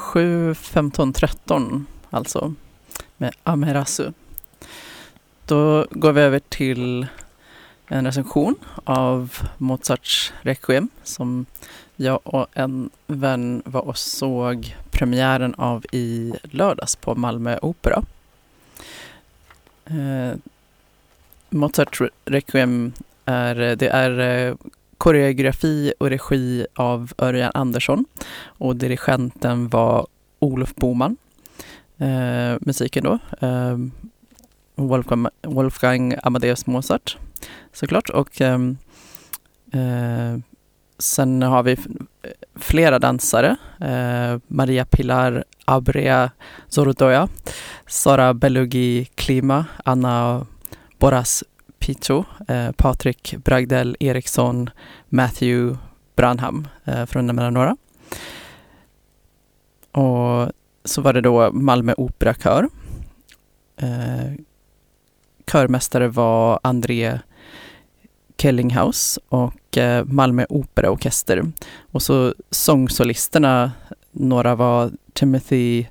7, 0.09 0.55
15, 0.55 1.13
13 1.13 1.85
alltså 2.09 2.53
med 3.17 3.33
Amerasu. 3.43 4.11
Då 5.45 5.85
går 5.91 6.11
vi 6.11 6.21
över 6.21 6.39
till 6.39 7.07
en 7.87 8.05
recension 8.05 8.55
av 8.83 9.37
Mozarts 9.57 10.33
Requiem 10.41 10.89
som 11.03 11.45
jag 11.95 12.19
och 12.23 12.47
en 12.53 12.89
vän 13.07 13.61
var 13.65 13.81
och 13.81 13.97
såg 13.97 14.75
premiären 14.91 15.53
av 15.53 15.85
i 15.91 16.33
lördags 16.43 16.95
på 16.95 17.15
Malmö 17.15 17.59
Opera. 17.61 18.03
Eh, 19.85 20.37
Mozart 21.49 22.01
Requiem 22.25 22.93
är, 23.25 23.55
det 23.55 23.87
är 23.87 24.19
eh, 24.19 24.55
koreografi 24.99 25.93
och 25.99 26.09
regi 26.09 26.65
av 26.75 27.13
Örjan 27.17 27.51
Andersson 27.53 28.05
och 28.45 28.75
dirigenten 28.75 29.67
var 29.67 30.07
Olof 30.39 30.75
Boman. 30.75 31.17
Eh, 31.97 32.57
musiken 32.61 33.03
då, 33.03 33.19
eh, 33.47 33.77
Wolfgang, 34.75 35.27
Wolfgang 35.41 36.15
Amadeus 36.23 36.67
Mozart 36.67 37.17
såklart 37.73 38.09
och 38.09 38.41
ehm, 38.41 38.77
eh, 39.71 40.39
sen 40.97 41.41
har 41.41 41.63
vi 41.63 41.77
flera 42.55 42.99
dansare. 42.99 43.55
Eh, 43.79 44.39
Maria 44.47 44.85
Pilar 44.85 45.43
Abrea 45.65 46.31
Zorodoya, 46.67 47.27
Sara 47.87 48.33
Belugi 48.33 49.05
Klima, 49.15 49.65
Anna 49.85 50.45
Boras 50.97 51.43
Pito, 51.79 52.25
eh, 52.47 52.71
Patrik 52.71 53.35
Bragdell 53.43 53.97
Eriksson, 53.99 54.69
Matthew 55.09 55.77
Branham, 56.15 56.67
eh, 56.85 57.05
för 57.05 57.19
att 57.19 57.25
nämna 57.25 57.49
några. 57.49 57.77
Och 59.91 60.51
så 60.85 61.01
var 61.01 61.13
det 61.13 61.21
då 61.21 61.51
Malmö 61.51 61.93
Operakör. 61.97 62.69
Eh, 63.77 64.31
körmästare 65.51 66.07
var 66.07 66.59
André 66.63 67.19
Kellinghaus 68.37 69.19
och 69.29 69.77
eh, 69.77 70.05
Malmö 70.05 70.45
Operaorkester. 70.49 71.51
Och 71.91 72.01
så 72.01 72.33
sångsolisterna, 72.49 73.71
några 74.11 74.55
var 74.55 74.91
Timothy 75.13 75.85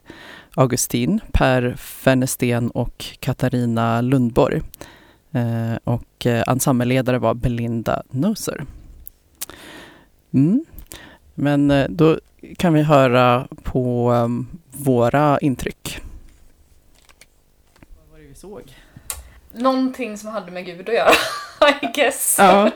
Augustin, 0.55 1.21
Per 1.33 1.75
Fennesten 1.77 2.71
och 2.71 3.05
Katarina 3.21 4.01
Lundborg. 4.01 4.63
Eh, 5.33 5.79
och 5.85 6.27
eh, 6.27 6.45
ensembleledare 6.47 7.19
var 7.19 7.35
Belinda 7.35 8.03
Noser. 8.11 8.65
Mm. 10.35 10.65
Men 11.35 11.71
eh, 11.71 11.87
då 11.89 12.19
kan 12.57 12.73
vi 12.75 12.83
höra 12.83 13.49
på 13.63 14.11
um, 14.13 14.49
våra 14.71 15.39
intryck. 15.39 16.01
Vad 17.97 18.13
var 18.13 18.19
det 18.19 18.29
vi 18.29 18.35
såg? 18.35 18.75
Någonting 19.53 20.19
som 20.19 20.31
hade 20.31 20.51
med 20.51 20.67
Gud 20.67 20.89
att 20.89 20.95
göra, 20.95 21.11
I 21.83 21.87
guess. 21.95 22.37
Ja, 22.39 22.71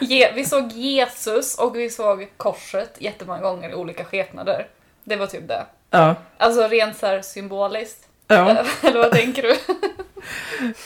vi 0.34 0.44
såg 0.44 0.72
Jesus 0.72 1.58
och 1.58 1.76
vi 1.76 1.90
såg 1.90 2.28
korset 2.36 2.96
jättemånga 2.98 3.40
gånger 3.40 3.70
i 3.70 3.74
olika 3.74 4.04
skepnader. 4.04 4.66
Det 5.04 5.16
var 5.16 5.26
typ 5.26 5.48
det. 5.48 5.66
ja, 5.90 6.14
Alltså 6.38 6.68
rent 6.68 6.96
så 6.96 7.06
här 7.06 7.22
symboliskt. 7.22 8.08
ja. 8.26 8.64
Eller 8.82 8.98
vad 8.98 9.12
tänker 9.12 9.42
du? 9.42 9.56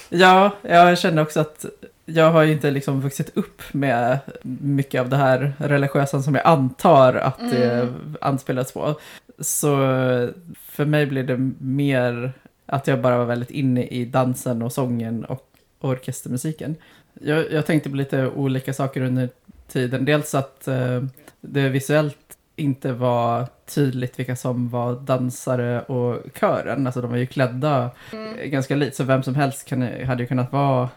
Ja, 0.09 0.57
jag 0.63 0.99
känner 0.99 1.23
också 1.23 1.41
att 1.41 1.65
jag 2.05 2.31
har 2.31 2.43
ju 2.43 2.53
inte 2.53 2.71
liksom 2.71 3.01
vuxit 3.01 3.37
upp 3.37 3.63
med 3.73 4.19
mycket 4.43 5.01
av 5.01 5.09
det 5.09 5.17
här 5.17 5.53
religiösa 5.59 6.23
som 6.23 6.35
jag 6.35 6.47
antar 6.47 7.15
att 7.15 7.39
det 7.39 7.89
anspelas 8.21 8.73
på. 8.73 9.01
Så 9.39 9.77
för 10.67 10.85
mig 10.85 11.07
blir 11.07 11.23
det 11.23 11.53
mer 11.59 12.33
att 12.67 12.87
jag 12.87 13.01
bara 13.01 13.19
var 13.19 13.25
väldigt 13.25 13.51
inne 13.51 13.87
i 13.87 14.05
dansen 14.05 14.63
och 14.63 14.73
sången 14.73 15.25
och 15.25 15.49
orkestermusiken. 15.81 16.77
Jag, 17.21 17.53
jag 17.53 17.67
tänkte 17.67 17.91
på 17.91 17.97
lite 17.97 18.27
olika 18.27 18.75
saker 18.75 19.01
under 19.01 19.29
tiden. 19.69 20.05
Dels 20.05 20.35
att 20.35 20.69
eh, 20.69 21.05
det 21.41 21.69
visuellt 21.69 22.39
inte 22.57 22.93
var 22.93 23.47
tydligt 23.75 24.19
vilka 24.19 24.37
som 24.37 24.69
var 24.69 24.95
dansare 24.95 25.83
och 25.83 26.23
kören. 26.41 26.87
Alltså 26.87 27.01
de 27.01 27.11
var 27.11 27.19
ju 27.19 27.27
klädda 27.27 27.91
eh, 28.13 28.45
ganska 28.45 28.77
lite, 28.77 28.97
så 28.97 29.05
vem 29.05 29.23
som 29.23 29.35
helst 29.35 29.69
kan, 29.69 29.83
hade 29.83 30.23
ju 30.23 30.27
kunnat 30.27 30.53
vara 30.53 30.89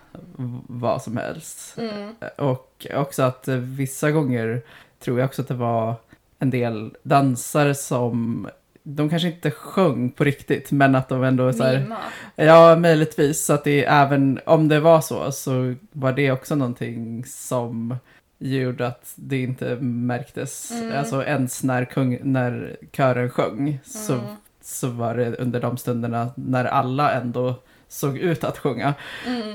vad 0.67 1.01
som 1.01 1.17
helst. 1.17 1.77
Mm. 1.77 2.09
Och 2.37 2.87
också 2.93 3.23
att 3.23 3.47
vissa 3.47 4.11
gånger 4.11 4.61
tror 4.99 5.19
jag 5.19 5.25
också 5.25 5.41
att 5.41 5.47
det 5.47 5.53
var 5.53 5.95
en 6.39 6.49
del 6.49 6.91
dansare 7.03 7.75
som 7.75 8.47
de 8.87 9.09
kanske 9.09 9.27
inte 9.27 9.51
sjöng 9.51 10.09
på 10.09 10.23
riktigt, 10.23 10.71
men 10.71 10.95
att 10.95 11.09
de 11.09 11.23
ändå 11.23 11.53
så 11.53 11.63
här, 11.63 11.79
Mima. 11.79 11.97
Ja, 12.35 12.75
möjligtvis. 12.75 13.45
Så 13.45 13.53
att 13.53 13.63
det 13.63 13.85
även 13.85 14.39
om 14.45 14.67
det 14.67 14.79
var 14.79 15.01
så, 15.01 15.31
så 15.31 15.75
var 15.91 16.13
det 16.13 16.31
också 16.31 16.55
någonting 16.55 17.25
som 17.25 17.97
gjorde 18.37 18.87
att 18.87 19.13
det 19.15 19.41
inte 19.41 19.75
märktes. 19.81 20.71
Mm. 20.71 20.97
Alltså 20.99 21.23
ens 21.23 21.63
när, 21.63 21.85
kung, 21.85 22.19
när 22.23 22.77
kören 22.91 23.29
sjöng 23.29 23.79
så, 23.85 24.13
Mm. 24.13 24.25
så 24.61 24.87
var 24.87 25.15
det 25.15 25.35
under 25.35 25.59
de 25.59 25.77
stunderna 25.77 26.29
när 26.35 26.65
alla 26.65 27.11
ändå 27.13 27.55
såg 27.87 28.17
ut 28.17 28.43
att 28.43 28.57
sjunga. 28.57 28.93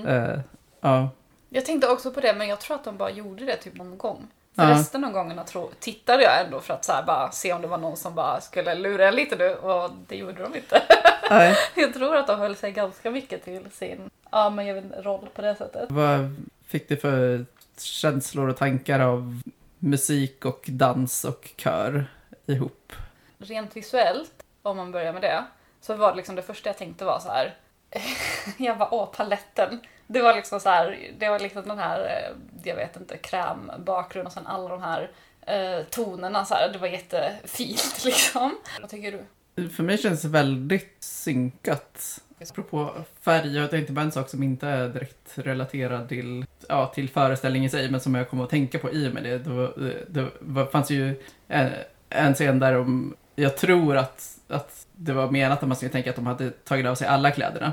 Eh, 0.07 0.39
ja. 0.81 1.09
Jag 1.49 1.67
tänkte 1.67 1.89
också 1.89 2.11
på 2.11 2.21
det, 2.21 2.35
men 2.35 2.49
jag 2.49 2.61
tror 2.61 2.75
att 2.77 2.85
de 2.85 2.97
bara 2.97 3.11
gjorde 3.11 3.45
det 3.45 3.57
typ 3.57 3.75
någon 3.77 3.99
gång. 3.99 4.27
För 4.57 4.63
Ja. 4.63 4.71
resten 4.71 5.05
av 5.05 5.13
gångerna 5.13 5.45
tro, 5.45 5.71
tittade 5.81 6.23
jag 6.23 6.45
ändå 6.45 6.61
för 6.61 6.75
att 6.75 6.85
så 6.85 6.93
bara 7.07 7.31
se 7.31 7.53
om 7.53 7.63
det 7.63 7.69
var 7.69 7.79
någon 7.79 7.97
som 7.97 8.15
bara 8.15 8.41
skulle 8.41 8.75
lura 8.75 9.09
en 9.09 9.15
lite 9.15 9.37
nu 9.37 9.55
och 9.55 9.91
det 10.09 10.17
gjorde 10.17 10.43
de 10.43 10.57
inte. 10.57 10.83
Nej. 11.31 11.57
jag 11.77 11.95
tror 11.95 12.17
att 12.17 12.27
de 12.27 12.39
höll 12.39 12.57
sig 12.57 12.73
ganska 12.73 13.11
mycket 13.11 13.45
till 13.45 13.67
sin 13.73 14.11
ja, 14.31 14.51
men 14.51 14.67
jag 14.67 14.75
vet, 14.75 14.85
roll 15.05 15.29
på 15.35 15.43
det 15.43 15.55
sättet. 15.57 15.91
Vad 15.91 16.37
fick 16.67 16.89
du 16.89 16.97
för 16.97 17.45
känslor 17.83 18.49
och 18.49 18.57
tankar 18.57 19.01
av 19.01 19.43
musik 19.79 20.45
och 20.45 20.65
dans 20.69 21.25
och 21.25 21.51
kör 21.57 22.07
ihop? 22.47 22.93
Rent 23.39 23.77
visuellt, 23.77 24.45
om 24.63 24.77
man 24.77 24.93
börjar 24.93 25.13
med 25.13 25.23
det, 25.23 25.45
så 25.81 25.95
var 25.95 26.11
det 26.11 26.17
liksom 26.17 26.35
det 26.35 26.43
första 26.43 26.69
jag 26.69 26.79
tänkte 26.79 27.05
var 27.05 27.21
så 27.21 27.29
här. 27.29 27.57
jag 28.59 28.79
bara, 28.79 28.95
åh, 28.95 29.11
paletten. 29.13 29.81
Det 30.07 30.23
var 30.23 30.35
liksom 30.35 30.61
så 30.61 30.69
här, 30.69 31.13
det 31.19 31.29
var 31.29 31.39
liksom 31.39 31.63
den 31.63 31.79
här, 31.79 32.01
eh, 32.01 32.37
jag 32.65 32.77
vet 32.77 32.97
inte, 32.97 33.17
krämbakgrund 33.17 34.27
och 34.27 34.33
sen 34.33 34.47
alla 34.47 34.69
de 34.69 34.83
här 34.83 35.11
eh, 35.47 35.85
tonerna 35.85 36.45
så 36.45 36.55
här. 36.55 36.73
Det 36.73 36.79
var 36.79 36.89
jättefint 36.89 38.01
liksom. 38.05 38.57
Vad 38.81 38.91
tycker 38.91 39.13
du? 39.13 39.69
För 39.69 39.83
mig 39.83 39.99
känns 39.99 40.23
det 40.23 40.29
väldigt 40.29 40.97
synkat. 41.01 42.21
Apropå 42.41 42.95
färg, 43.21 43.59
är 43.59 43.75
inte 43.75 43.93
bara 43.93 44.05
en 44.05 44.13
sak 44.13 44.29
som 44.29 44.43
inte 44.43 44.69
är 44.69 44.89
direkt 44.89 45.33
relaterad 45.35 46.09
till, 46.09 46.45
ja, 46.69 46.87
till 46.87 47.09
föreställningen 47.09 47.67
i 47.67 47.71
sig, 47.71 47.91
men 47.91 48.01
som 48.01 48.15
jag 48.15 48.31
kommer 48.31 48.45
att 48.45 48.51
tänka 48.51 48.79
på 48.79 48.93
i 48.93 49.09
och 49.09 49.15
med 49.15 49.23
det. 49.23 49.39
Det, 49.39 49.51
var, 49.51 49.95
det 50.09 50.29
var, 50.41 50.67
fanns 50.67 50.91
ju 50.91 51.23
en, 51.49 51.71
en 52.09 52.35
scen 52.35 52.59
där 52.59 52.79
om, 52.79 53.15
jag 53.35 53.57
tror 53.57 53.97
att, 53.97 54.39
att 54.49 54.87
det 54.93 55.13
var 55.13 55.31
menat 55.31 55.63
att 55.63 55.69
man 55.69 55.77
skulle 55.77 55.93
tänka 55.93 56.11
att 56.11 56.17
de 56.17 56.27
hade 56.27 56.51
tagit 56.51 56.87
av 56.87 56.95
sig 56.95 57.09
alla 57.09 57.31
kläderna. 57.31 57.73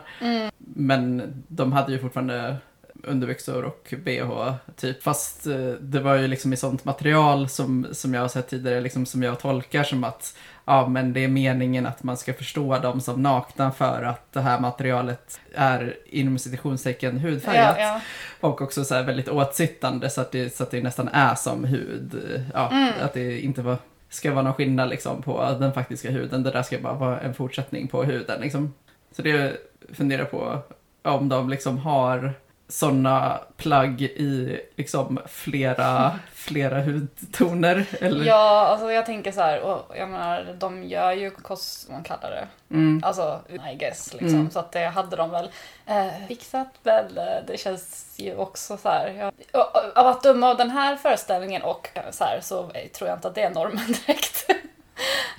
Men 0.58 1.34
de 1.48 1.72
hade 1.72 1.92
ju 1.92 2.00
fortfarande 2.00 2.58
underbyxor 3.04 3.64
och 3.64 3.94
bh 4.04 4.54
typ. 4.76 5.04
Fast 5.04 5.48
eh, 5.48 5.72
det 5.80 6.00
var 6.00 6.16
ju 6.16 6.28
liksom 6.28 6.54
i 6.54 6.58
sånt 6.58 6.86
material 6.86 7.50
som, 7.50 7.88
som 7.92 8.14
jag 8.14 8.22
har 8.22 8.28
sett 8.28 8.50
tidigare, 8.50 8.82
liksom 8.82 9.06
som 9.06 9.24
jag 9.24 9.40
tolkar 9.40 9.84
som 9.84 10.04
att 10.04 10.38
ja, 10.68 10.88
men 10.88 11.14
det 11.14 11.24
är 11.24 11.28
meningen 11.28 11.86
att 11.86 12.04
man 12.04 12.18
ska 12.18 12.34
förstå 12.34 12.80
dem 12.80 13.02
som 13.02 13.22
nakna 13.22 13.72
för 13.72 14.04
att 14.04 14.34
det 14.34 14.42
här 14.42 14.60
materialet 14.60 15.40
är 15.56 15.98
inom 16.06 16.40
citationstecken 16.40 17.20
hudfärgat. 17.20 17.76
Ja, 17.80 17.84
ja. 17.84 18.02
Och 18.40 18.62
också 18.62 18.86
så 18.86 19.04
väldigt 19.04 19.30
åtsittande 19.30 20.10
så 20.10 20.22
att, 20.22 20.32
det, 20.32 20.56
så 20.56 20.64
att 20.64 20.72
det 20.72 20.84
nästan 20.84 21.08
är 21.08 21.36
som 21.36 21.64
hud. 21.64 22.22
Ja, 22.54 22.72
Mm. 22.72 22.94
Att 23.02 23.14
det 23.14 23.40
inte 23.40 23.62
var, 23.62 23.78
ska 24.10 24.32
vara 24.32 24.44
någon 24.44 24.54
skillnad 24.54 24.90
liksom 24.90 25.22
på 25.22 25.58
den 25.60 25.74
faktiska 25.74 26.12
huden. 26.12 26.44
Det 26.44 26.52
där 26.52 26.64
ska 26.64 26.80
bara 26.80 26.94
vara 26.94 27.20
en 27.20 27.34
fortsättning 27.34 27.88
på 27.88 28.04
huden. 28.04 28.42
Liksom. 28.42 28.74
Så 29.12 29.22
det 29.22 29.58
funderar 29.94 30.26
på 30.26 30.60
om 31.04 31.30
de 31.30 31.50
liksom 31.50 31.78
har 31.78 32.34
sådana 32.70 33.40
plagg 33.58 34.02
i 34.02 34.60
liksom 34.76 35.20
flera, 35.28 36.20
flera 36.34 36.82
hudtoner. 36.82 37.86
Eller? 38.02 38.26
Ja, 38.26 38.68
alltså 38.68 38.92
jag 38.92 39.06
tänker 39.06 39.32
så 39.32 39.42
här, 39.42 39.62
och 39.62 39.98
jag 39.98 40.10
menar, 40.10 40.56
de 40.60 40.84
gör 40.84 41.12
ju 41.12 41.32
kost, 41.32 41.90
man 41.90 42.04
kallar 42.04 42.30
det, 42.30 42.48
Mm. 42.76 43.02
alltså 43.04 43.40
I 43.72 43.76
guess 43.76 44.14
liksom. 44.14 44.30
Mm. 44.40 44.50
Så 44.52 44.60
att 44.60 44.72
det 44.72 44.86
hade 44.88 45.16
de 45.16 45.30
väl 45.30 45.50
eh, 45.86 46.08
fixat 46.28 46.68
väl. 46.84 47.18
eh, 47.18 47.24
Det 47.48 47.58
känns 47.60 48.16
ju 48.18 48.36
också 48.36 48.78
så 48.78 48.90
här, 48.90 49.10
ja. 49.10 49.32
Och- 49.60 49.98
Av 49.98 50.08
att 50.08 50.24
döma 50.24 50.50
av 50.50 50.58
den 50.58 50.70
här 50.72 50.96
föreställningen 50.96 51.62
och 51.62 51.90
eh, 51.94 52.02
så 52.12 52.24
här 52.24 52.40
så 52.42 52.60
eh, 52.74 52.88
tror 52.88 53.10
jag 53.10 53.18
inte 53.18 53.28
att 53.28 53.36
det 53.36 53.42
är 53.44 53.50
normen 53.50 53.86
direkt. 54.06 54.52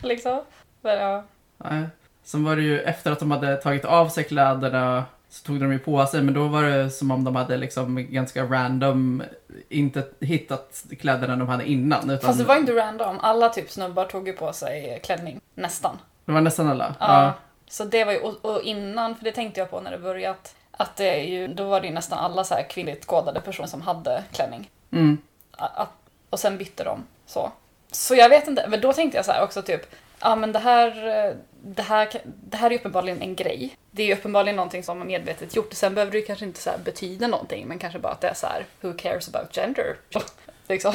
liksom. 0.03 0.43
Men 0.81 0.99
ja. 0.99 1.25
Nej. 1.57 1.85
Sen 2.25 2.45
var 2.45 2.57
det 2.57 2.63
ju 2.63 2.81
efter 2.81 3.13
att 3.13 3.19
de 3.19 3.31
hade 3.31 3.57
tagit 3.57 3.85
av 3.85 4.09
sig 4.09 4.25
kläderna 4.25 5.05
så 5.31 5.47
tog 5.47 5.61
de 5.61 5.73
ju 5.73 5.79
på 5.79 6.07
sig, 6.07 6.23
men 6.23 6.35
då 6.35 6.49
var 6.49 6.63
det 6.63 6.91
som 6.91 7.11
om 7.11 7.25
de 7.25 7.37
hade 7.37 7.57
liksom 7.57 8.07
ganska 8.11 8.45
random 8.45 9.23
inte 9.69 10.05
hittat 10.21 10.85
kläderna 11.01 11.37
de 11.37 11.49
hade 11.49 11.69
innan. 11.69 12.11
Utan, 12.11 12.27
Fast 12.27 12.39
det 12.39 12.45
var 12.45 12.57
inte 12.57 12.77
random, 12.77 13.19
alla 13.21 13.49
typ 13.49 13.71
snubbar 13.71 14.05
tog 14.05 14.29
ju 14.29 14.33
på 14.33 14.53
sig 14.53 15.01
klänning, 15.05 15.41
nästan. 15.55 15.99
Det 16.25 16.33
var 16.33 16.41
nästan 16.41 16.69
alla? 16.69 16.95
Ja. 17.01 17.33
Så 17.69 17.85
det 17.85 18.05
var 18.05 18.13
ju, 18.13 18.19
och, 18.19 18.45
och 18.45 18.63
innan, 18.63 19.17
för 19.17 19.25
det 19.25 19.33
tänkte 19.33 19.61
jag 19.61 19.71
på 19.71 19.81
när 19.81 19.91
det 19.91 19.99
började, 19.99 20.39
att, 20.71 20.97
det 20.97 21.21
är 21.21 21.25
ju, 21.25 21.49
då 21.49 21.65
var 21.65 21.81
det 21.81 21.87
ju 21.87 21.93
nästan 21.93 22.19
alla 22.19 22.45
så 22.45 22.55
här 22.55 22.71
kvinnligt 22.71 23.07
kodade 23.07 23.41
personer 23.41 23.69
som 23.69 23.83
hade 23.83 24.25
klänning. 24.33 24.71
Mm. 24.91 25.19
Att, 25.51 25.93
och 26.31 26.41
sen 26.41 26.59
bytte 26.59 26.85
de 26.85 27.05
så. 27.27 27.53
Så 27.91 28.15
jag 28.15 28.29
vet 28.29 28.49
inte, 28.49 28.67
men 28.69 28.81
då 28.81 28.93
tänkte 28.93 29.19
jag 29.19 29.25
så 29.25 29.33
här 29.33 29.43
också 29.43 29.63
typ, 29.63 29.95
ja 30.21 30.37
men 30.37 30.53
det 30.53 30.59
här, 30.59 30.87
eh, 31.07 31.37
det 31.63 31.83
här, 31.83 32.09
det 32.25 32.57
här 32.57 32.71
är 32.71 32.75
uppenbarligen 32.75 33.23
en 33.23 33.37
grej. 33.37 33.77
Det 33.91 34.03
är 34.03 34.07
ju 34.07 34.13
uppenbarligen 34.13 34.57
någonting 34.57 34.83
som 34.83 34.99
man 34.99 35.07
medvetet 35.07 35.57
gjort. 35.57 35.73
Sen 35.73 35.95
behöver 35.95 36.13
det 36.13 36.19
ju 36.19 36.25
kanske 36.25 36.45
inte 36.45 36.61
så 36.61 36.71
här 36.71 36.79
betyda 36.79 37.27
någonting, 37.27 37.69
men 37.69 37.79
kanske 37.79 37.99
bara 37.99 38.13
att 38.13 38.21
det 38.21 38.29
är 38.29 38.35
så 38.35 38.47
här, 38.47 38.65
who 38.81 38.93
cares 38.93 39.35
about 39.35 39.57
gender? 39.57 39.97
liksom. 40.69 40.95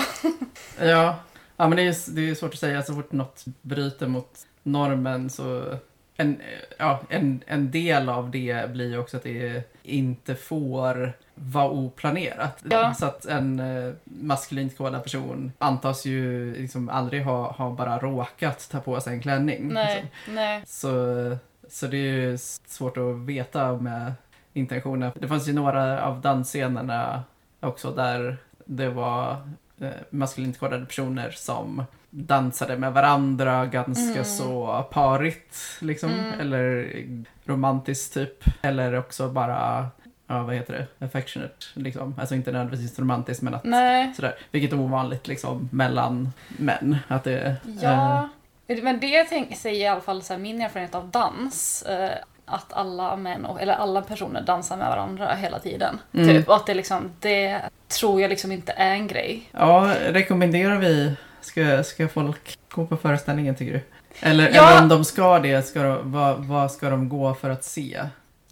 Ja. 0.80 1.20
ja, 1.58 1.68
men 1.68 1.76
det 1.76 1.84
är, 1.84 2.16
det 2.16 2.30
är 2.30 2.36
svårt 2.36 2.54
att 2.54 2.60
säga. 2.60 2.84
Så 2.84 2.94
fort 2.94 3.12
något 3.12 3.44
bryter 3.62 4.08
mot 4.08 4.40
normen 4.64 5.30
så... 5.30 5.78
En, 6.18 6.42
eh, 6.42 6.76
ja, 6.78 7.02
en, 7.10 7.44
en 7.48 7.72
del 7.72 8.10
av 8.10 8.32
det 8.32 8.70
blir 8.70 8.90
ju 8.90 8.98
också 8.98 9.18
att 9.18 9.24
det 9.24 9.64
inte 9.84 10.36
får 10.36 11.14
vara 11.36 11.70
oplanerat. 11.70 12.64
Ja. 12.70 12.94
Så 12.94 13.06
att 13.06 13.26
en 13.26 13.60
eh, 13.60 13.94
maskulint 14.04 14.78
kodad 14.78 15.04
person 15.04 15.52
antas 15.58 16.06
ju 16.06 16.54
liksom 16.56 16.90
aldrig 16.90 17.24
ha, 17.24 17.52
ha 17.52 17.72
bara 17.72 18.00
råkat 18.00 18.70
ta 18.72 18.80
på 18.80 19.02
sig 19.02 19.14
en 19.14 19.22
klänning. 19.22 19.68
Nej, 19.74 19.96
liksom. 19.96 20.36
nej. 20.36 20.64
Så, 20.66 20.90
så 21.70 21.88
det 21.88 21.98
är 21.98 22.12
ju 22.12 22.38
svårt 22.68 22.98
att 22.98 23.16
veta 23.16 23.74
med 23.78 24.14
intentionen. 24.54 25.12
Det 25.16 25.28
fanns 25.28 25.48
ju 25.48 25.54
några 25.54 26.04
av 26.04 26.22
dansscenerna 26.22 27.24
också 27.60 27.92
där 27.92 28.38
det 28.66 28.90
var 28.90 29.32
eh, 29.80 29.90
maskulint 30.10 30.60
kodade 30.60 30.86
personer 30.86 31.32
som 31.32 31.84
dansade 32.10 32.78
med 32.78 32.94
varandra 32.94 33.66
ganska 33.66 34.14
Mm. 34.14 34.26
så 34.26 34.86
parigt 34.92 35.56
liksom. 35.82 36.10
Mm. 36.10 36.40
Eller 36.40 36.92
romantiskt 37.46 38.14
typ. 38.14 38.44
Eller 38.62 38.94
också 39.00 39.30
bara, 39.30 39.88
ja 40.38 40.44
vad 40.44 40.56
heter 40.56 40.74
det, 41.00 41.06
affectionate 41.06 41.66
liksom. 41.74 42.16
Alltså 42.20 42.36
inte 42.36 42.52
nödvändigtvis 42.52 43.00
romantiskt 43.00 43.44
men 43.44 43.54
att 43.54 43.64
Nej. 43.64 44.14
sådär. 44.16 44.36
Vilket 44.52 44.74
är 44.74 44.80
ovanligt 44.80 45.28
liksom 45.28 45.70
mellan 45.72 46.34
män. 46.48 46.98
Att 47.08 47.24
det, 47.24 47.40
eh, 47.42 47.54
Ja, 47.82 48.30
men 48.68 49.00
det 49.00 49.24
tänk, 49.24 49.58
säger 49.58 49.86
i 49.86 49.88
alla 49.88 50.02
fall 50.02 50.24
så 50.24 50.34
här, 50.34 50.40
min 50.40 50.62
erfarenhet 50.62 50.96
av 50.96 51.10
dans. 51.10 51.82
Eh, 51.84 52.12
att 52.46 52.74
alla 52.74 53.16
män, 53.16 53.46
och, 53.46 53.62
eller 53.62 53.74
alla 53.74 54.02
personer 54.02 54.42
dansar 54.42 54.78
med 54.78 54.88
varandra 54.88 55.34
hela 55.36 55.60
tiden. 55.60 56.00
Mm. 56.14 56.28
Typ, 56.28 56.48
och 56.50 56.56
att 56.56 56.66
det 56.66 56.74
liksom, 56.74 57.12
det 57.20 57.62
tror 58.00 58.22
jag 58.22 58.30
liksom 58.30 58.52
inte 58.52 58.72
är 58.72 58.92
en 58.94 59.08
grej. 59.08 59.50
Ja, 59.52 59.94
rekommenderar 60.08 60.78
vi, 60.78 61.14
ska, 61.42 61.84
ska 61.84 62.08
folk 62.08 62.58
gå 62.72 62.86
på 62.86 62.98
föreställningen 62.98 63.56
tycker 63.56 63.74
du? 63.74 63.82
Eller, 64.28 64.52
Ja. 64.54 64.70
eller 64.72 64.82
om 64.82 64.90
de 64.90 65.06
ska 65.06 65.40
det, 65.40 65.68
ska 65.68 65.84
de, 65.84 66.12
vad, 66.12 66.46
vad 66.46 66.72
ska 66.72 66.90
de 66.90 67.10
gå 67.10 67.34
för 67.34 67.50
att 67.50 67.64
se 67.64 68.02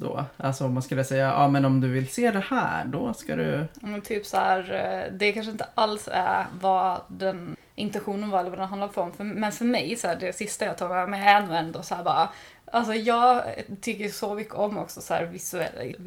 då? 0.01 0.25
Alltså 0.37 0.65
om 0.65 0.73
man 0.73 0.83
skulle 0.83 1.03
säga, 1.03 1.27
ja 1.27 1.47
men 1.47 1.65
om 1.65 1.81
du 1.81 1.87
vill 1.87 2.09
se 2.09 2.31
det 2.31 2.43
här, 2.49 2.85
då 2.85 3.13
ska 3.13 3.35
du... 3.35 3.65
Men 3.73 4.01
typ 4.01 4.25
så 4.25 4.37
här, 4.37 4.59
eh, 4.73 5.17
det 5.17 5.31
kanske 5.31 5.51
inte 5.51 5.67
alls 5.75 6.09
är 6.11 6.45
vad 6.61 7.01
den 7.07 7.55
intentionen 7.75 8.29
var 8.29 8.39
eller 8.39 8.49
vad 8.49 8.59
den 8.59 8.67
handlar 8.67 8.99
om. 8.99 9.11
För, 9.11 9.23
men 9.23 9.51
för 9.51 9.65
mig, 9.65 9.95
så 9.95 10.07
här, 10.07 10.15
det 10.15 10.35
sista 10.35 10.65
jag 10.65 10.77
tar 10.77 10.89
med 10.89 11.09
mig 11.09 11.27
är 11.27 11.41
nog 11.41 11.55
ändå 11.55 11.81
så 11.81 11.95
här 11.95 12.03
bara 12.03 12.29
Alltså 12.73 12.93
jag 12.93 13.43
tycker 13.81 14.09
så 14.09 14.33
mycket 14.33 14.53
om 14.53 14.77
också 14.77 15.01
så 15.01 15.13
här 15.13 15.25
visuella, 15.25 15.97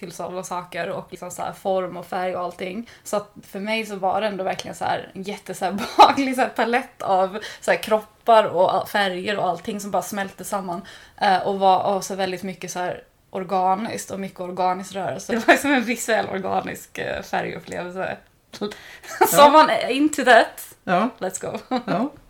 visuella 0.00 0.42
saker 0.42 0.90
och 0.90 1.06
liksom 1.10 1.30
så 1.30 1.42
här 1.42 1.52
form 1.52 1.96
och 1.96 2.06
färg 2.06 2.36
och 2.36 2.42
allting. 2.42 2.90
Så 3.02 3.16
att 3.16 3.32
för 3.42 3.60
mig 3.60 3.86
så 3.86 3.96
var 3.96 4.20
det 4.20 4.26
ändå 4.26 4.44
verkligen 4.44 4.74
så 4.74 4.84
här 4.84 5.10
en 5.14 5.22
jätte 5.22 5.54
så 5.54 5.64
här 5.64 5.72
behaglig 5.96 6.34
så 6.34 6.40
här 6.40 6.48
palett 6.48 7.02
av 7.02 7.38
så 7.60 7.70
här 7.70 7.78
kroppar 7.78 8.44
och 8.44 8.88
färger 8.88 9.38
och 9.38 9.48
allting 9.48 9.80
som 9.80 9.90
bara 9.90 10.02
smälte 10.02 10.44
samman. 10.44 10.82
Eh, 11.20 11.46
och 11.46 11.58
var 11.58 11.96
också 11.96 12.14
väldigt 12.14 12.42
mycket 12.42 12.70
så 12.70 12.78
här 12.78 13.02
organiskt 13.34 14.10
och 14.10 14.20
mycket 14.20 14.40
organisk 14.40 14.94
rörelse. 14.94 15.32
Det 15.32 15.48
var 15.48 15.56
som 15.56 15.72
en 15.72 15.84
visuell 15.84 16.26
organisk 16.28 16.98
eh, 16.98 17.22
färgupplevelse. 17.22 18.16
Så 19.28 19.46
om 19.46 19.52
man 19.52 19.70
är 19.70 19.88
into 19.88 20.24
that, 20.24 20.74
Ja, 20.84 21.08
let's 21.18 21.50
go. 21.50 21.58
ja. 21.86 22.10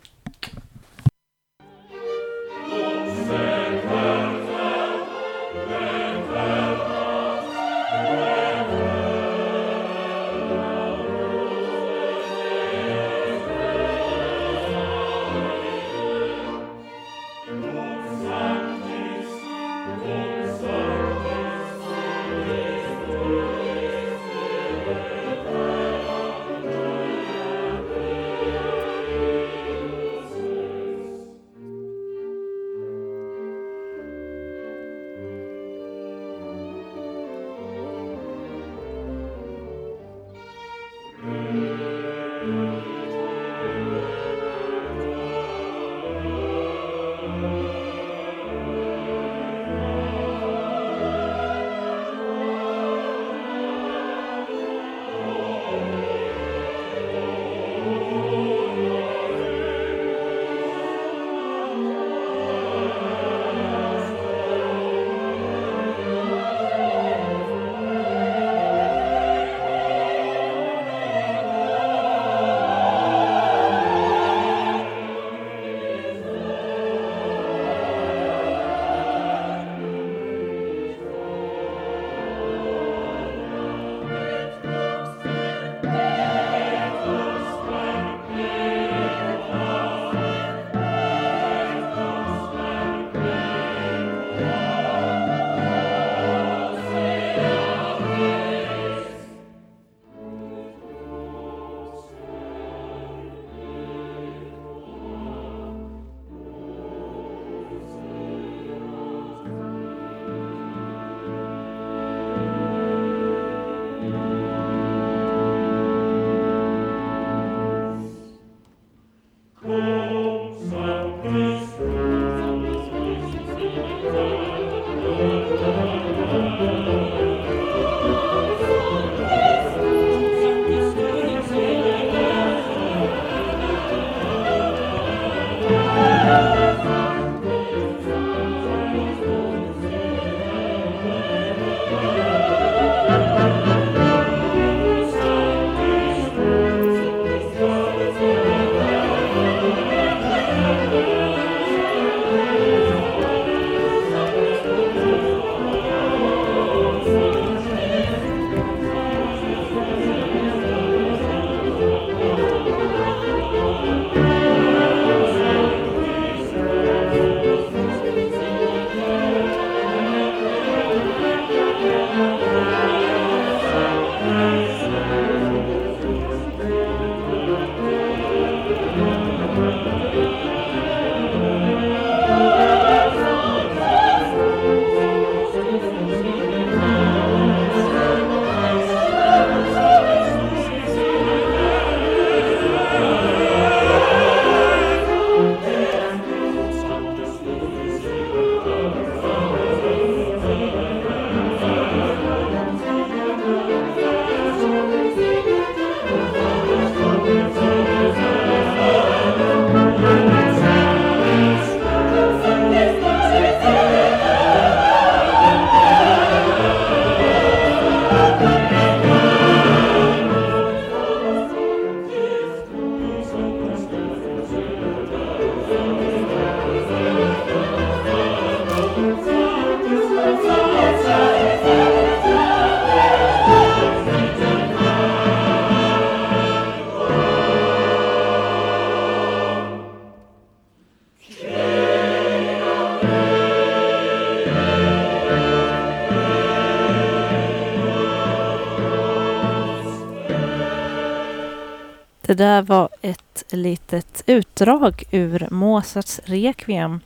där 252.35 252.61
var 252.61 252.89
ett 253.01 253.43
litet 253.49 254.23
utdrag 254.25 255.03
ur 255.11 255.47
Mozarts 255.51 256.19
Requiem 256.25 256.99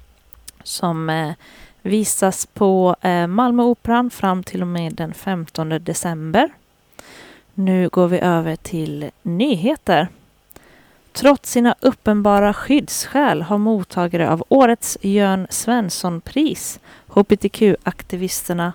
som 0.63 1.09
eh, 1.09 1.33
visas 1.81 2.45
på 2.45 2.95
eh, 3.01 3.27
Malmö 3.27 3.63
Operan 3.63 4.09
fram 4.09 4.43
till 4.43 4.61
och 4.61 4.67
med 4.67 4.95
den 4.95 5.13
15 5.13 5.69
december. 5.69 6.49
Nu 7.53 7.89
går 7.89 8.07
vi 8.07 8.19
över 8.19 8.55
till 8.55 9.11
nyheter. 9.21 10.07
Trots 11.11 11.51
sina 11.51 11.75
uppenbara 11.79 12.53
skyddsskäl 12.53 13.41
har 13.41 13.57
mottagare 13.57 14.29
av 14.29 14.43
årets 14.49 14.97
Jörn 15.01 15.47
Svensson-pris, 15.49 16.79
hbtq-aktivisterna 17.07 18.73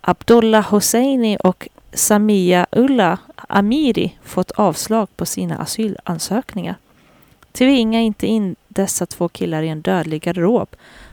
Abdullah 0.00 0.70
Hosseini 0.70 1.38
och 1.44 1.68
Samia 1.92 2.66
Ulla 2.70 3.18
Amiri 3.36 4.18
fått 4.22 4.50
avslag 4.50 5.16
på 5.16 5.26
sina 5.26 5.58
asylansökningar. 5.58 6.76
Tvinga 7.52 8.00
inte 8.00 8.26
in 8.26 8.56
dessa 8.68 9.06
två 9.06 9.28
killar 9.28 9.62
i 9.62 9.68
en 9.68 9.82
dödlig 9.82 10.22
garderob. 10.22 10.68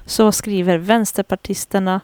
Så 0.06 0.32
skriver 0.32 0.78
vänsterpartisterna 0.78 2.02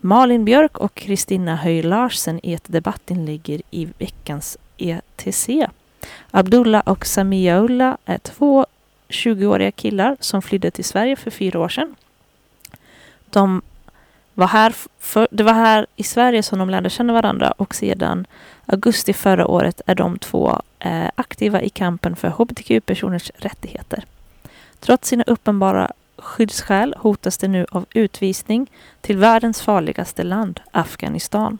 Malin 0.00 0.44
Björk 0.44 0.78
och 0.78 0.94
Kristina 0.94 1.56
Höj 1.56 1.82
Larsen 1.82 2.40
i 2.42 2.52
ett 2.52 2.72
debattinlägg 2.72 3.62
i 3.70 3.88
veckans 3.98 4.58
ETC. 4.76 5.48
Abdullah 6.30 6.82
och 6.86 7.06
Samia 7.06 7.58
Ulla 7.58 7.98
är 8.04 8.18
två 8.18 8.66
20-åriga 9.08 9.70
killar 9.70 10.16
som 10.20 10.42
flydde 10.42 10.70
till 10.70 10.84
Sverige 10.84 11.16
för 11.16 11.30
fyra 11.30 11.60
år 11.60 11.68
sedan. 11.68 11.94
De 13.30 13.62
var 14.34 14.46
här 14.46 14.74
för, 14.98 15.28
det 15.30 15.42
var 15.42 15.52
här 15.52 15.86
i 15.96 16.02
Sverige 16.02 16.42
som 16.42 16.58
de 16.58 16.70
lärde 16.70 16.90
känna 16.90 17.12
varandra 17.12 17.50
och 17.50 17.74
sedan 17.74 18.26
augusti 18.66 19.12
förra 19.12 19.46
året 19.46 19.80
är 19.86 19.94
de 19.94 20.18
två 20.18 20.62
eh, 20.78 21.08
aktiva 21.14 21.62
i 21.62 21.68
kampen 21.68 22.16
för 22.16 22.28
hbtq-personers 22.28 23.30
rättigheter. 23.34 24.04
Trots 24.80 25.08
sina 25.08 25.24
uppenbara 25.26 25.92
skyddsskäl 26.16 26.94
hotas 26.98 27.38
de 27.38 27.48
nu 27.48 27.66
av 27.70 27.86
utvisning 27.94 28.70
till 29.00 29.16
världens 29.16 29.60
farligaste 29.60 30.22
land, 30.22 30.60
Afghanistan. 30.70 31.58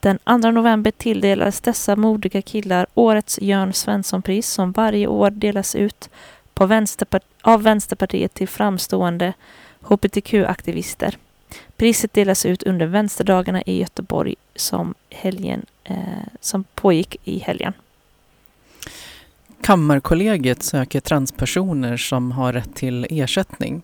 Den 0.00 0.18
2 0.42 0.50
november 0.50 0.90
tilldelades 0.90 1.60
dessa 1.60 1.96
modiga 1.96 2.42
killar 2.42 2.86
årets 2.94 3.38
Jörn 3.42 3.72
Svensson-pris 3.72 4.48
som 4.48 4.72
varje 4.72 5.06
år 5.06 5.30
delas 5.30 5.74
ut 5.74 6.10
på 6.54 6.66
Vänsterpart 6.66 7.22
av 7.42 7.62
Vänsterpartiet 7.62 8.34
till 8.34 8.48
framstående 8.48 9.32
hbtq-aktivister. 9.80 11.16
Priset 11.76 12.12
delas 12.12 12.46
ut 12.46 12.62
under 12.62 12.86
vänsterdagarna 12.86 13.62
i 13.62 13.80
Göteborg 13.80 14.34
som, 14.54 14.94
helgen, 15.10 15.66
eh, 15.84 15.96
som 16.40 16.64
pågick 16.74 17.16
i 17.24 17.38
helgen. 17.38 17.72
Kammarkollegiet 19.60 20.62
söker 20.62 21.00
transpersoner 21.00 21.96
som 21.96 22.32
har 22.32 22.52
rätt 22.52 22.74
till 22.74 23.06
ersättning. 23.10 23.82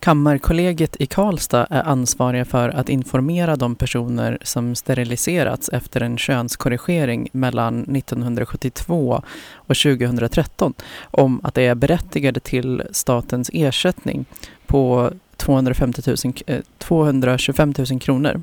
Kammarkollegiet 0.00 0.96
i 1.00 1.06
Karlstad 1.06 1.66
är 1.70 1.82
ansvariga 1.82 2.44
för 2.44 2.68
att 2.68 2.88
informera 2.88 3.56
de 3.56 3.74
personer 3.74 4.38
som 4.42 4.74
steriliserats 4.74 5.68
efter 5.68 6.00
en 6.00 6.18
könskorrigering 6.18 7.28
mellan 7.32 7.82
1972 7.82 9.22
och 9.52 9.76
2013 9.76 10.74
om 11.02 11.40
att 11.44 11.54
de 11.54 11.66
är 11.66 11.74
berättigade 11.74 12.40
till 12.40 12.82
statens 12.92 13.50
ersättning 13.52 14.24
på 14.66 15.12
250 15.40 16.02
000, 16.06 16.34
eh, 16.46 16.60
225 16.78 17.74
000 17.90 18.00
kronor. 18.00 18.42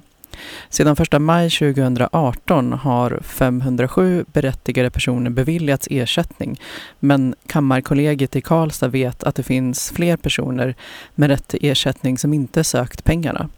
Sedan 0.69 0.95
1 0.99 1.21
maj 1.21 1.49
2018 1.49 2.73
har 2.73 3.19
507 3.23 4.25
berättigade 4.33 4.89
personer 4.89 5.29
beviljats 5.29 5.87
ersättning 5.91 6.61
men 6.99 7.35
Kammarkollegiet 7.47 8.35
i 8.35 8.41
Karlstad 8.41 8.87
vet 8.87 9.23
att 9.23 9.35
det 9.35 9.43
finns 9.43 9.91
fler 9.91 10.17
personer 10.17 10.75
med 11.15 11.29
rätt 11.29 11.47
till 11.47 11.59
ersättning 11.65 12.17
som 12.17 12.33
inte 12.33 12.63
sökt 12.63 13.03
pengarna. 13.03 13.49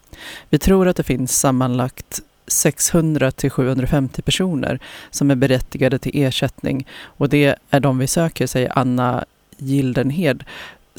Vi 0.50 0.60
tror 0.60 0.88
att 0.88 0.98
det 0.98 1.04
finns 1.04 1.40
sammanlagt 1.40 2.22
600 2.48 3.32
till 3.32 3.52
750 3.52 4.22
personer 4.22 4.80
som 5.12 5.32
är 5.32 5.36
berättigade 5.36 6.00
till 6.00 6.24
ersättning 6.24 6.88
och 7.04 7.30
det 7.30 7.56
är 7.70 7.80
de 7.80 7.98
vi 7.98 8.08
söker, 8.08 8.48
säger 8.48 8.80
Anna 8.80 9.26
Gildenhed, 9.58 10.44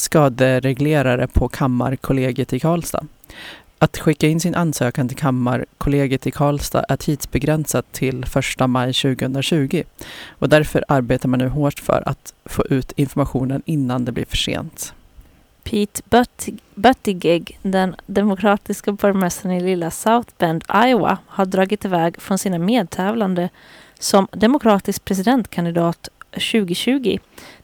skadereglerare 0.01 1.27
på 1.27 1.49
Kammarkollegiet 1.49 2.53
i 2.53 2.61
Karlstad. 2.61 3.07
Att 3.79 3.99
skicka 3.99 4.27
in 4.27 4.41
sin 4.41 4.55
ansökan 4.55 5.09
till 5.09 5.17
Kammarkollegiet 5.17 6.27
i 6.27 6.31
Karlstad 6.31 6.85
är 6.89 6.97
tidsbegränsat 6.97 7.93
till 7.93 8.25
1 8.59 8.69
maj 8.69 8.93
2020 8.93 9.83
och 10.29 10.49
därför 10.49 10.85
arbetar 10.89 11.29
man 11.29 11.39
nu 11.39 11.49
hårt 11.49 11.81
för 11.81 12.03
att 12.07 12.35
få 12.45 12.65
ut 12.71 12.93
informationen 12.93 13.63
innan 13.65 14.05
det 14.05 14.13
blir 14.13 14.25
för 14.25 14.37
sent. 14.37 14.95
Pete 15.63 16.03
Buttigieg, 16.75 17.59
den 17.63 17.97
demokratiska 18.07 18.93
borgmästaren 18.93 19.57
i 19.57 19.61
lilla 19.61 19.91
South 19.91 20.29
Bend, 20.39 20.65
Iowa, 20.87 21.19
har 21.27 21.47
dragit 21.47 21.85
iväg 21.85 22.21
från 22.21 22.39
sina 22.39 22.59
medtävlande 22.59 23.49
som 23.99 24.29
demokratisk 24.33 25.05
presidentkandidat 25.05 26.09
2020. 26.33 27.19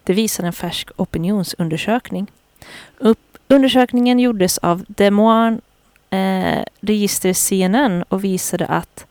Det 0.07 0.13
visar 0.13 0.45
en 0.45 0.53
färsk 0.53 0.91
opinionsundersökning. 0.97 2.27
Upp, 2.99 3.39
undersökningen 3.49 4.19
gjordes 4.19 4.59
av 4.59 4.85
Des 4.89 5.11
Moines 5.11 5.61
eh, 6.11 6.63
register 6.81 7.33
CNN 7.33 8.03
och 8.03 8.25
visade 8.25 8.67
att 8.67 9.07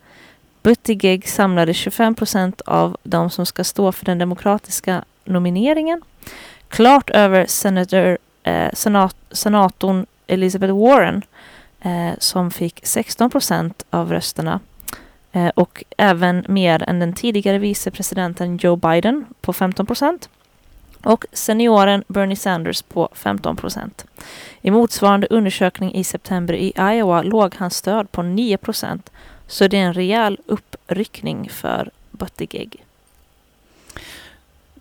Buttigieg 0.64 1.28
samlade 1.28 1.74
25 1.74 2.16
procent 2.16 2.62
av 2.62 2.98
de 3.04 3.30
som 3.30 3.46
ska 3.46 3.64
stå 3.64 3.92
för 3.92 4.06
den 4.06 4.18
demokratiska 4.18 5.04
nomineringen. 5.26 6.02
Klart 6.68 7.10
över 7.10 7.46
senator, 7.46 8.18
eh, 8.44 8.70
senat, 8.74 9.16
senatorn 9.32 10.06
Elizabeth 10.28 10.74
Warren 10.74 11.22
eh, 11.82 12.12
som 12.20 12.52
fick 12.52 12.80
16 12.84 13.30
procent 13.30 13.86
av 13.90 14.12
rösterna 14.12 14.60
eh, 15.32 15.48
och 15.56 15.84
även 15.98 16.46
mer 16.48 16.84
än 16.90 17.00
den 17.00 17.14
tidigare 17.14 17.58
vicepresidenten 17.58 18.58
Joe 18.58 18.76
Biden 18.76 19.26
på 19.42 19.54
15 19.54 19.86
procent 19.86 20.30
och 21.06 21.26
senioren 21.32 22.04
Bernie 22.08 22.36
Sanders 22.36 22.82
på 22.82 23.10
15 23.14 23.56
procent. 23.56 24.06
I 24.62 24.72
motsvarande 24.72 25.28
undersökning 25.30 25.94
i 25.94 26.04
september 26.04 26.54
i 26.54 26.74
Iowa 26.78 27.22
låg 27.22 27.56
hans 27.56 27.76
stöd 27.76 28.12
på 28.12 28.22
9 28.22 28.58
procent. 28.58 29.10
Så 29.48 29.68
det 29.68 29.78
är 29.78 29.82
en 29.82 29.94
rejäl 29.94 30.40
uppryckning 30.46 31.50
för 31.50 31.90
Buttigieg. 32.12 32.84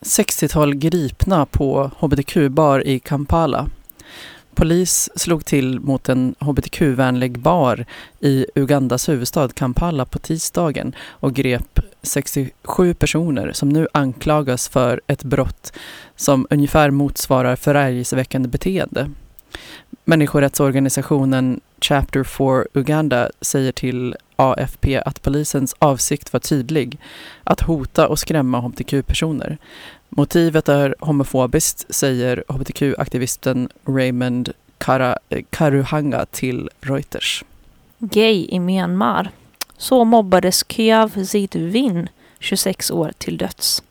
60-tal 0.01 0.75
gripna 0.75 1.47
på 1.47 1.91
hbtq-bar 1.99 2.87
i 2.87 2.99
Kampala. 2.99 3.71
Polis 4.55 5.11
slog 5.17 5.45
till 5.45 5.81
mot 5.81 6.09
en 6.09 6.35
hbtq-vänlig 6.39 7.39
bar 7.39 7.87
i 8.21 8.47
Ugandas 8.55 9.09
huvudstad 9.09 9.49
Kampala 9.49 10.05
på 10.05 10.19
tisdagen 10.19 10.95
och 11.09 11.35
grep 11.35 11.81
67 12.03 12.95
personer 12.95 13.53
som 13.53 13.69
nu 13.69 13.89
anklagas 13.93 14.69
för 14.69 15.01
ett 15.07 15.25
brott 15.25 15.73
som 16.17 16.47
ungefär 16.51 16.91
motsvarar 16.91 17.57
förargelseväckande 17.57 18.49
beteende. 18.49 19.11
Människorättsorganisationen 20.05 21.61
Chapter 21.81 22.25
4 22.25 22.65
Uganda 22.73 23.31
säger 23.41 23.73
till 23.73 24.17
AFP 24.37 25.03
att 25.07 25.23
polisens 25.23 25.75
avsikt 25.79 26.33
var 26.33 26.41
tydlig, 26.41 26.99
att 27.45 27.61
hota 27.61 28.09
och 28.09 28.19
skrämma 28.19 28.61
hbtq-personer. 28.61 29.59
Motivet 30.17 30.69
är 30.69 30.95
homofobiskt, 31.01 31.95
säger 31.95 32.45
hbtq-aktivisten 32.49 33.69
Raymond 33.87 34.53
Kara, 34.79 35.19
eh, 35.29 35.43
Karuhanga 35.51 36.27
till 36.27 36.71
Reuters. 36.81 37.45
Gay 37.99 38.47
i 38.49 38.61
Myanmar. 38.61 39.31
Så 39.77 40.05
mobbades 40.05 40.65
Kyav 40.69 41.25
Zid 41.25 41.57
Win, 41.57 42.09
26 42.39 42.91
år, 42.91 43.13
till 43.19 43.39
döds. 43.39 43.83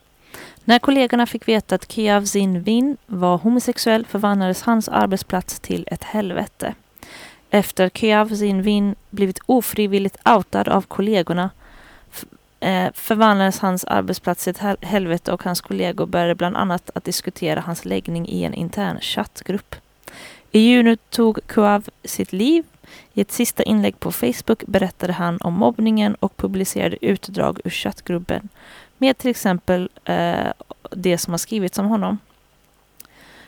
När 0.63 0.79
kollegorna 0.79 1.25
fick 1.25 1.47
veta 1.47 1.75
att 1.75 1.91
Kyav 1.91 2.25
Zin 2.25 2.61
Win 2.61 2.97
var 3.05 3.37
homosexuell 3.37 4.05
förvandlades 4.05 4.61
hans 4.61 4.89
arbetsplats 4.89 5.59
till 5.59 5.87
ett 5.91 6.03
helvete. 6.03 6.73
Efter 7.49 7.89
Kyav 7.89 8.35
Zin 8.35 8.61
Win 8.61 8.95
blivit 9.09 9.39
ofrivilligt 9.45 10.17
outad 10.25 10.67
av 10.67 10.81
kollegorna 10.81 11.49
Eh, 12.63 12.91
förvandlades 12.93 13.59
hans 13.59 13.85
arbetsplats 13.85 14.43
till 14.43 14.51
ett 14.51 14.83
helvete 14.83 15.31
och 15.31 15.43
hans 15.43 15.61
kollegor 15.61 16.05
började 16.05 16.35
bland 16.35 16.57
annat 16.57 16.89
att 16.95 17.03
diskutera 17.03 17.59
hans 17.59 17.85
läggning 17.85 18.27
i 18.27 18.43
en 18.43 18.53
intern 18.53 18.99
chattgrupp. 19.01 19.75
I 20.51 20.59
juni 20.59 20.97
tog 20.97 21.39
Kuav 21.47 21.89
sitt 22.03 22.33
liv. 22.33 22.63
I 23.13 23.21
ett 23.21 23.31
sista 23.31 23.63
inlägg 23.63 23.99
på 23.99 24.11
Facebook 24.11 24.63
berättade 24.67 25.13
han 25.13 25.37
om 25.37 25.53
mobbningen 25.53 26.15
och 26.15 26.37
publicerade 26.37 27.05
utdrag 27.05 27.59
ur 27.63 27.69
chattgruppen 27.69 28.49
med 28.97 29.17
till 29.17 29.29
exempel 29.29 29.89
eh, 30.05 30.51
det 30.91 31.17
som 31.17 31.33
har 31.33 31.37
skrivits 31.37 31.79
om 31.79 31.85
honom. 31.85 32.17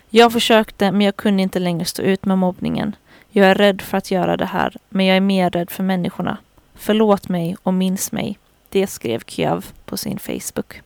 Jag 0.09 0.31
försökte 0.31 0.91
men 0.91 1.01
jag 1.01 1.15
kunde 1.15 1.43
inte 1.43 1.59
längre 1.59 1.85
stå 1.85 2.01
ut 2.01 2.25
med 2.25 2.37
mobbningen. 2.37 2.95
Jag 3.29 3.47
är 3.47 3.55
rädd 3.55 3.81
för 3.81 3.97
att 3.97 4.11
göra 4.11 4.37
det 4.37 4.45
här, 4.45 4.75
men 4.89 5.05
jag 5.05 5.17
är 5.17 5.21
mer 5.21 5.49
rädd 5.49 5.69
för 5.69 5.83
människorna. 5.83 6.37
Förlåt 6.73 7.29
mig 7.29 7.55
och 7.63 7.73
minns 7.73 8.11
mig. 8.11 8.37
Det 8.75 8.87
skrev 8.87 9.19
Kiev 9.27 9.65
på 9.85 9.97
sin 9.97 10.19
Facebook. 10.19 10.81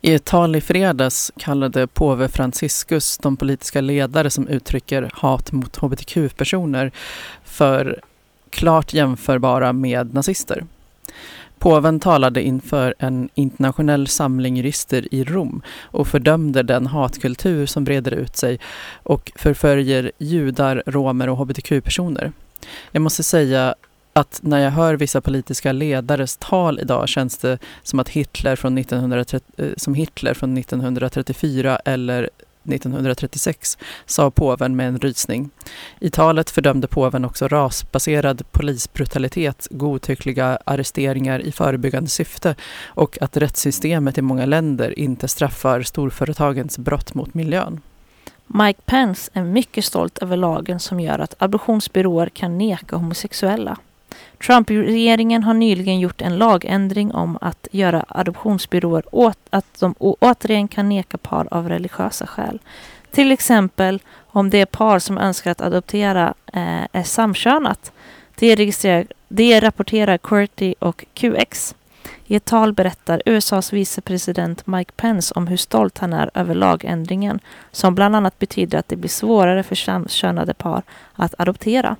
I 0.00 0.14
ett 0.14 0.24
tal 0.24 0.56
i 0.56 0.60
fredags 0.60 1.32
kallade 1.36 1.86
påve 1.86 2.28
Franciscus 2.28 3.18
de 3.18 3.36
politiska 3.36 3.80
ledare 3.80 4.30
som 4.30 4.48
uttrycker 4.48 5.10
hat 5.14 5.52
mot 5.52 5.76
hbtq-personer 5.76 6.92
för 7.44 8.00
klart 8.50 8.94
jämförbara 8.94 9.72
med 9.72 10.14
nazister. 10.14 10.64
Påven 11.58 12.00
talade 12.00 12.42
inför 12.42 12.94
en 12.98 13.28
internationell 13.34 14.06
samling 14.06 14.56
jurister 14.56 15.14
i 15.14 15.24
Rom 15.24 15.62
och 15.82 16.08
fördömde 16.08 16.62
den 16.62 16.86
hatkultur 16.86 17.66
som 17.66 17.84
breder 17.84 18.12
ut 18.12 18.36
sig 18.36 18.60
och 19.02 19.32
förföljer 19.36 20.12
judar, 20.18 20.82
romer 20.86 21.28
och 21.28 21.36
hbtq-personer. 21.36 22.32
Jag 22.92 23.02
måste 23.02 23.22
säga 23.22 23.74
att 24.12 24.40
när 24.42 24.58
jag 24.58 24.70
hör 24.70 24.94
vissa 24.94 25.20
politiska 25.20 25.72
ledares 25.72 26.36
tal 26.36 26.80
idag 26.80 27.08
känns 27.08 27.38
det 27.38 27.58
som 27.82 28.00
att 28.00 28.08
Hitler 28.08 28.56
från 28.56 28.78
1930, 28.78 29.40
eh, 29.56 29.70
som 29.76 29.94
Hitler 29.94 30.34
från 30.34 30.58
1934 30.58 31.76
eller 31.76 32.30
1936, 32.64 33.78
sa 34.06 34.30
påven 34.30 34.76
med 34.76 34.88
en 34.88 34.98
rysning. 34.98 35.50
I 36.00 36.10
talet 36.10 36.50
fördömde 36.50 36.88
påven 36.88 37.24
också 37.24 37.48
rasbaserad 37.48 38.42
polisbrutalitet, 38.52 39.68
godtyckliga 39.70 40.58
arresteringar 40.64 41.40
i 41.40 41.52
förebyggande 41.52 42.10
syfte 42.10 42.54
och 42.86 43.18
att 43.20 43.36
rättssystemet 43.36 44.18
i 44.18 44.22
många 44.22 44.46
länder 44.46 44.98
inte 44.98 45.28
straffar 45.28 45.82
storföretagens 45.82 46.78
brott 46.78 47.14
mot 47.14 47.34
miljön. 47.34 47.80
Mike 48.46 48.80
Pence 48.84 49.30
är 49.34 49.42
mycket 49.42 49.84
stolt 49.84 50.18
över 50.18 50.36
lagen 50.36 50.80
som 50.80 51.00
gör 51.00 51.18
att 51.18 51.34
adoptionsbyråer 51.38 52.28
kan 52.28 52.58
neka 52.58 52.96
homosexuella. 52.96 53.78
Trump-regeringen 54.46 55.42
har 55.42 55.54
nyligen 55.54 56.00
gjort 56.00 56.22
en 56.22 56.38
lagändring 56.38 57.12
om 57.12 57.38
att 57.40 57.68
göra 57.72 58.04
adoptionsbyråer 58.08 59.04
åt 59.12 59.38
att 59.50 59.80
de 59.80 59.94
återigen 59.98 60.68
kan 60.68 60.88
neka 60.88 61.18
par 61.18 61.48
av 61.50 61.68
religiösa 61.68 62.26
skäl. 62.26 62.58
Till 63.10 63.32
exempel 63.32 64.02
om 64.32 64.50
det 64.50 64.66
par 64.66 64.98
som 64.98 65.18
önskar 65.18 65.50
att 65.50 65.60
adoptera 65.60 66.34
eh, 66.52 66.84
är 66.92 67.02
samkönat. 67.02 67.92
Det, 68.34 68.54
registrerar, 68.54 69.06
det 69.28 69.60
rapporterar 69.60 70.18
QWERTY 70.18 70.74
och 70.78 71.04
QX. 71.14 71.74
I 72.26 72.36
ett 72.36 72.44
tal 72.44 72.72
berättar 72.72 73.22
USAs 73.26 73.72
vicepresident 73.72 74.66
Mike 74.66 74.92
Pence 74.96 75.34
om 75.36 75.46
hur 75.46 75.56
stolt 75.56 75.98
han 75.98 76.12
är 76.12 76.30
över 76.34 76.54
lagändringen 76.54 77.40
som 77.72 77.94
bland 77.94 78.16
annat 78.16 78.38
betyder 78.38 78.78
att 78.78 78.88
det 78.88 78.96
blir 78.96 79.10
svårare 79.10 79.62
för 79.62 79.74
samkönade 79.74 80.54
par 80.54 80.82
att 81.14 81.34
adoptera. 81.38 81.96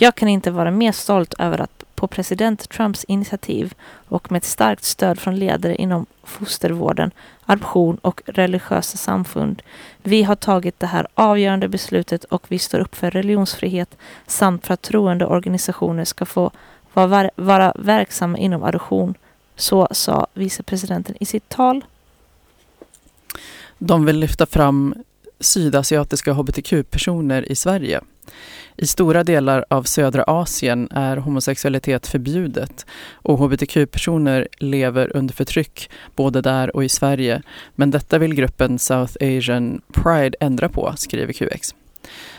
Jag 0.00 0.14
kan 0.14 0.28
inte 0.28 0.50
vara 0.50 0.70
mer 0.70 0.92
stolt 0.92 1.34
över 1.38 1.60
att 1.60 1.84
på 1.94 2.06
president 2.06 2.68
Trumps 2.68 3.04
initiativ 3.04 3.74
och 4.08 4.32
med 4.32 4.38
ett 4.38 4.44
starkt 4.44 4.84
stöd 4.84 5.18
från 5.18 5.36
ledare 5.36 5.76
inom 5.76 6.06
fostervården, 6.22 7.10
adoption 7.46 7.96
och 7.96 8.22
religiösa 8.26 8.96
samfund. 8.96 9.62
Vi 10.02 10.22
har 10.22 10.34
tagit 10.34 10.80
det 10.80 10.86
här 10.86 11.06
avgörande 11.14 11.68
beslutet 11.68 12.24
och 12.24 12.44
vi 12.48 12.58
står 12.58 12.78
upp 12.78 12.94
för 12.94 13.10
religionsfrihet 13.10 13.96
samt 14.26 14.66
för 14.66 14.74
att 14.74 14.82
troende 14.82 15.26
organisationer 15.26 16.04
ska 16.04 16.24
få 16.26 16.50
vara, 16.92 17.30
vara 17.36 17.72
verksamma 17.76 18.38
inom 18.38 18.62
adoption. 18.62 19.14
Så 19.56 19.88
sa 19.90 20.26
vicepresidenten 20.34 21.16
i 21.20 21.26
sitt 21.26 21.48
tal. 21.48 21.84
De 23.78 24.04
vill 24.04 24.18
lyfta 24.18 24.46
fram 24.46 24.94
sydasiatiska 25.40 26.32
hbtq-personer 26.32 27.52
i 27.52 27.56
Sverige. 27.56 28.00
I 28.80 28.86
stora 28.86 29.24
delar 29.24 29.64
av 29.70 29.82
södra 29.82 30.22
Asien 30.22 30.88
är 30.90 31.16
homosexualitet 31.16 32.06
förbjudet 32.06 32.86
och 33.12 33.38
hbtq-personer 33.38 34.48
lever 34.58 35.16
under 35.16 35.34
förtryck 35.34 35.90
både 36.16 36.40
där 36.40 36.76
och 36.76 36.84
i 36.84 36.88
Sverige. 36.88 37.42
Men 37.74 37.90
detta 37.90 38.18
vill 38.18 38.34
gruppen 38.34 38.78
South 38.78 39.16
Asian 39.20 39.80
Pride 39.92 40.36
ändra 40.40 40.68
på, 40.68 40.92
skriver 40.96 41.32
QX. 41.32 41.74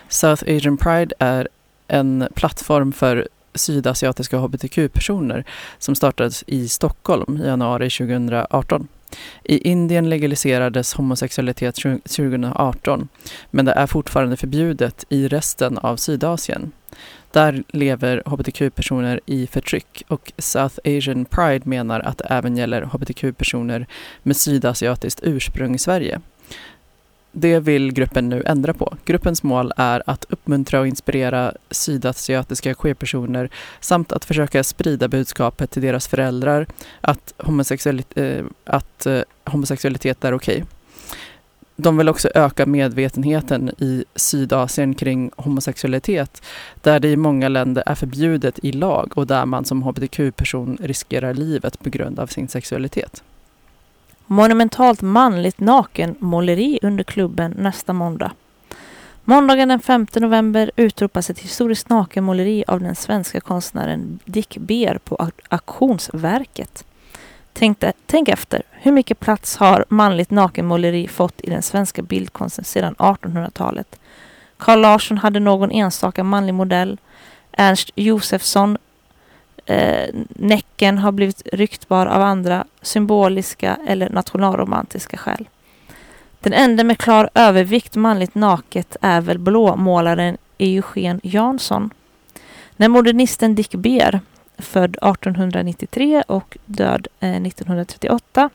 South 0.10 0.43
Asian 0.47 0.78
Pride 0.78 1.15
är 1.19 1.47
en 1.88 2.28
plattform 2.36 2.91
för 2.91 3.28
sydasiatiska 3.56 4.38
hbtq-personer 4.38 5.43
som 5.80 5.95
startades 5.95 6.43
i 6.47 6.67
Stockholm 6.67 7.38
i 7.38 7.47
januari 7.47 7.89
2018. 7.89 8.88
I 9.43 9.58
Indien 9.69 10.10
legaliserades 10.10 10.93
homosexualitet 10.93 11.76
2018 11.76 13.08
men 13.52 13.65
det 13.65 13.72
är 13.72 13.88
fortfarande 13.88 14.38
förbjudet 14.38 15.06
i 15.10 15.28
resten 15.28 15.78
av 15.78 15.98
Sydasien. 15.98 16.72
Där 17.32 17.63
lever 17.67 18.24
hbtq-personer 18.26 19.19
i 19.26 19.48
förtryck 19.48 20.04
och 20.08 20.32
South 20.38 20.76
Asian 20.86 21.26
Pride 21.26 21.69
menar 21.69 22.00
att 22.00 22.17
det 22.17 22.26
även 22.30 22.58
gäller 22.58 22.82
hbtq-personer 22.82 23.88
med 24.24 24.38
sydasiatiskt 24.38 25.19
ursprung 25.24 25.76
i 25.76 25.80
Sverige. 25.80 26.22
Det 27.32 27.60
vill 27.60 27.94
gruppen 27.94 28.30
nu 28.30 28.44
ändra 28.46 28.74
på. 28.74 28.98
Gruppens 29.06 29.44
mål 29.44 29.74
är 29.78 30.04
att 30.06 30.26
uppmuntra 30.30 30.80
och 30.80 30.88
inspirera 30.88 31.54
sydasiatiska 31.72 32.74
queerpersoner 32.74 33.50
samt 33.80 34.12
att 34.12 34.26
försöka 34.26 34.63
sprida 34.63 35.08
budskapet 35.08 35.72
till 35.72 35.82
deras 35.82 36.08
föräldrar 36.08 36.68
att, 37.02 37.34
homosexualitet, 37.38 38.18
eh, 38.18 38.46
att 38.65 39.06
eh, 39.06 39.22
homosexualitet 39.46 40.24
är 40.24 40.34
okej. 40.34 40.63
De 41.82 41.98
vill 41.98 42.10
också 42.10 42.30
öka 42.36 42.65
medvetenheten 42.65 43.70
i 43.78 44.06
Sydasien 44.15 44.96
kring 44.96 45.32
homosexualitet 45.36 46.44
där 46.82 47.00
det 47.00 47.08
i 47.08 47.15
många 47.15 47.50
länder 47.50 47.84
är 47.86 47.96
förbjudet 47.96 48.60
i 48.63 48.72
lag 48.72 49.12
och 49.15 49.28
där 49.28 49.46
man 49.46 49.65
som 49.65 49.84
hbtq-person 49.84 50.78
riskerar 50.82 51.34
livet 51.34 51.80
på 51.80 51.89
grund 51.89 52.20
av 52.20 52.28
sin 52.28 52.48
sexualitet. 52.48 53.24
Monumentalt 54.32 55.02
manligt 55.02 55.60
nakenmåleri 55.60 56.80
under 56.82 57.04
klubben 57.04 57.52
nästa 57.58 57.94
måndag. 57.94 58.32
Måndagen 59.24 59.70
den 59.70 59.80
5 59.80 60.08
november 60.15 60.72
utropas 60.76 61.30
ett 61.30 61.39
historiskt 61.39 61.89
nakenmåleri 61.89 62.63
av 62.68 62.82
den 62.82 62.96
svenska 62.96 63.42
konstnären 63.42 64.20
Dick 64.26 64.58
Beer 64.58 64.98
på 64.98 65.30
Auktionsverket. 65.50 66.86
Tänk, 67.54 67.84
tänk 68.06 68.30
efter, 68.30 68.62
hur 68.72 68.92
mycket 68.92 69.20
plats 69.20 69.58
har 69.58 69.86
manligt 69.89 70.32
nakenmåleri 70.32 71.08
fått 71.08 71.42
i 71.42 71.50
den 71.50 71.62
svenska 71.62 72.02
bildkonsten 72.02 72.65
sedan 72.65 72.96
1800-talet? 72.96 74.00
Carl 74.58 74.80
Larsson 74.82 75.18
hade 75.18 75.39
någon 75.39 75.72
enstaka 75.72 76.24
manlig 76.24 76.54
modell. 76.54 76.98
Ernst 77.52 77.92
Josefsson 77.96 78.78
eh, 79.65 80.10
Näcken 80.30 80.98
har 80.98 81.12
blivit 81.12 81.41
ryktbar 81.54 82.06
av 82.06 82.22
andra 82.22 82.65
symboliska 82.82 83.78
eller 83.88 84.10
nationalromantiska 84.10 85.17
skäl. 85.17 85.48
Den 86.39 86.54
enda 86.54 86.84
med 86.84 86.98
klar 86.98 87.30
övervikt 87.34 87.95
manligt 87.95 88.36
naket 88.36 88.95
är 89.02 89.22
väl 89.22 89.39
blåmålaren 89.39 90.38
Eugen 90.58 91.19
Jansson. 91.24 91.89
När 92.76 92.88
modernisten 92.88 93.56
Dick 93.56 93.76
Beer, 93.76 94.19
född 94.58 94.98
1893 95.02 96.24
och 96.28 96.58
död 96.65 97.08
eh, 97.19 97.30
1938, 97.30 98.50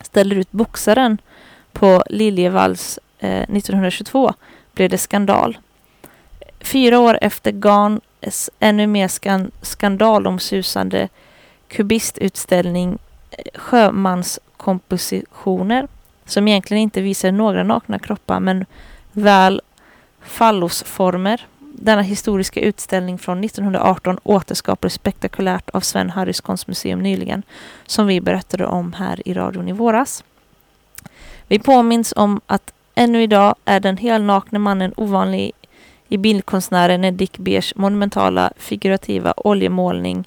ställer 0.00 0.36
ut 0.36 0.52
boxaren 0.52 1.18
på 1.72 2.02
Liljevalchs 2.10 2.98
eh, 3.18 3.40
1922 3.40 4.32
blev 4.72 4.90
det 4.90 4.98
skandal. 4.98 5.58
Fyra 6.60 6.98
år 6.98 7.18
efter 7.20 7.52
Garn 7.52 8.00
ännu 8.58 8.86
mer 8.86 9.08
skan 9.08 9.50
skandalomsusande 9.62 11.08
kubistutställning 11.68 12.98
eh, 13.30 13.44
Sjömanskompositioner 13.54 15.88
som 16.24 16.48
egentligen 16.48 16.82
inte 16.82 17.00
visar 17.00 17.32
några 17.32 17.62
nakna 17.62 17.98
kroppar 17.98 18.40
men 18.40 18.66
väl 19.12 19.60
fallosformer. 20.22 21.46
Denna 21.58 22.02
historiska 22.02 22.60
utställning 22.60 23.18
från 23.18 23.44
1918 23.44 24.18
återskapades 24.22 24.94
spektakulärt 24.94 25.70
av 25.70 25.80
Sven 25.80 26.10
Harrys 26.10 26.40
konstmuseum 26.40 27.02
nyligen 27.02 27.42
som 27.86 28.06
vi 28.06 28.20
berättade 28.20 28.66
om 28.66 28.92
här 28.92 29.28
i 29.28 29.34
radion 29.34 29.68
i 29.68 29.72
våras. 29.72 30.24
Vi 31.46 31.58
påminns 31.58 32.12
om 32.16 32.40
att 32.46 32.72
ännu 32.94 33.22
idag 33.22 33.54
är 33.64 33.80
den 33.80 33.96
helnakne 33.96 34.58
mannen 34.58 34.92
ovanlig 34.96 35.52
i 36.10 36.18
bildkonstnären 36.18 37.16
Dick 37.16 37.38
Beers 37.38 37.74
monumentala 37.74 38.52
figurativa 38.56 39.34
oljemålning 39.36 40.24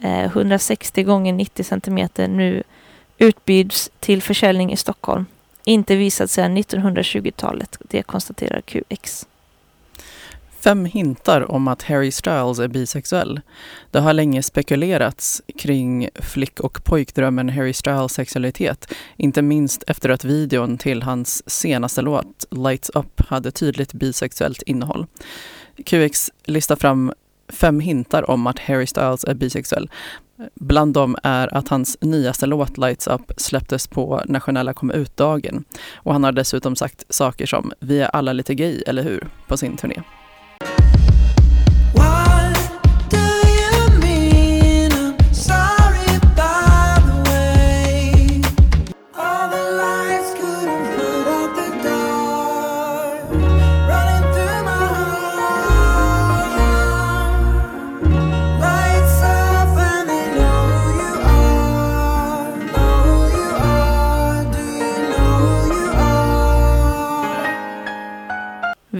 eh, 0.00 0.24
160 0.24 1.02
gånger 1.02 1.32
90 1.32 1.64
cm 1.64 2.08
nu 2.36 2.62
utbyds 3.18 3.90
till 4.00 4.22
försäljning 4.22 4.72
i 4.72 4.76
Stockholm. 4.76 5.26
Inte 5.64 5.96
visat 5.96 6.30
sedan 6.30 6.58
1920-talet, 6.58 7.78
det 7.80 8.02
konstaterar 8.02 8.60
QX. 8.60 9.26
Fem 10.64 10.84
hintar 10.84 11.50
om 11.52 11.68
att 11.68 11.82
Harry 11.82 12.10
Styles 12.10 12.58
är 12.58 12.68
bisexuell. 12.68 13.40
Det 13.90 13.98
har 14.00 14.12
länge 14.12 14.42
spekulerats 14.42 15.42
kring 15.58 16.08
flick 16.14 16.60
och 16.60 16.84
pojkdrömmen 16.84 17.48
Harry 17.48 17.72
Styles 17.72 18.12
sexualitet. 18.12 18.94
Inte 19.16 19.42
minst 19.42 19.84
efter 19.86 20.08
att 20.08 20.24
videon 20.24 20.78
till 20.78 21.02
hans 21.02 21.50
senaste 21.50 22.02
låt, 22.02 22.46
Lights 22.50 22.90
Up, 22.94 23.20
hade 23.28 23.50
tydligt 23.50 23.92
bisexuellt 23.92 24.62
innehåll. 24.62 25.06
QX 25.84 26.30
listar 26.44 26.76
fram 26.76 27.12
fem 27.48 27.80
hintar 27.80 28.30
om 28.30 28.46
att 28.46 28.58
Harry 28.58 28.86
Styles 28.86 29.24
är 29.24 29.34
bisexuell. 29.34 29.90
Bland 30.54 30.94
dem 30.94 31.16
är 31.22 31.54
att 31.56 31.68
hans 31.68 31.96
nyaste 32.00 32.46
låt 32.46 32.78
Lights 32.78 33.06
Up 33.06 33.32
släpptes 33.36 33.86
på 33.86 34.22
nationella 34.26 34.72
kom 34.72 34.90
ut-dagen. 34.90 35.64
Och 35.94 36.12
han 36.12 36.24
har 36.24 36.32
dessutom 36.32 36.76
sagt 36.76 37.04
saker 37.08 37.46
som 37.46 37.72
“Vi 37.80 38.00
är 38.00 38.08
alla 38.08 38.32
lite 38.32 38.54
gay, 38.54 38.82
eller 38.86 39.02
hur?” 39.02 39.28
på 39.46 39.56
sin 39.56 39.76
turné. 39.76 40.02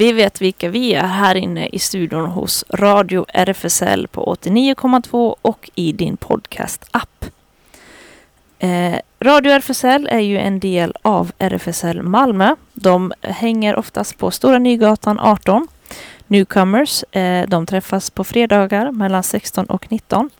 Vi 0.02 0.12
vet 0.12 0.40
vilka 0.40 0.68
vi 0.68 0.94
är 0.94 1.06
här 1.06 1.34
inne 1.34 1.66
i 1.66 1.78
studion 1.78 2.26
hos 2.26 2.64
Radio 2.70 3.26
RFSL 3.28 4.08
på 4.08 4.36
89,2 4.42 5.36
och 5.42 5.70
i 5.74 5.92
din 5.92 6.16
podcast-app. 6.16 7.24
Eh, 8.58 8.94
Radio 9.20 9.52
RFSL 9.52 10.08
är 10.10 10.18
ju 10.18 10.38
en 10.38 10.60
del 10.60 10.94
av 11.02 11.32
RFSL 11.38 12.02
Malmö. 12.02 12.54
De 12.72 13.12
hänger 13.20 13.76
oftast 13.76 14.18
på 14.18 14.30
Stora 14.30 14.58
Nygatan 14.58 15.18
18. 15.20 15.68
Newcomers, 16.26 17.02
eh, 17.02 17.48
de 17.48 17.66
träffas 17.66 18.10
på 18.10 18.24
fredagar 18.24 18.90
mellan 18.90 19.22
16 19.22 19.66
och 19.66 19.92
19. 19.92 20.30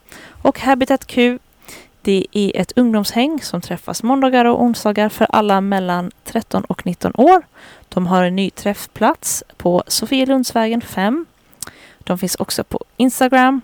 Och 0.43 0.61
Habitat 0.61 1.07
Q, 1.07 1.39
det 2.03 2.27
är 2.33 2.57
ett 2.57 2.73
ungdomshäng 2.77 3.41
som 3.43 3.61
träffas 3.61 4.03
måndagar 4.03 4.45
och 4.45 4.63
onsdagar 4.63 5.09
för 5.09 5.27
alla 5.31 5.61
mellan 5.61 6.11
13 6.25 6.65
och 6.65 6.87
19 6.87 7.13
år. 7.15 7.43
De 7.89 8.07
har 8.07 8.25
en 8.25 8.37
ny 8.37 8.51
träffplats 8.51 9.45
på 9.57 9.83
Sofielundsvägen 9.87 10.81
5. 10.81 11.27
De 11.99 12.19
finns 12.19 12.35
också 12.35 12.65
på 12.65 12.85
Instagram. 12.97 13.61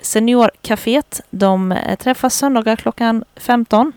Seniorcaféet, 0.00 1.20
de 1.30 1.72
eh, 1.72 1.96
träffas 1.96 2.34
söndagar 2.34 2.76
klockan 2.76 3.24
15. 3.36 3.92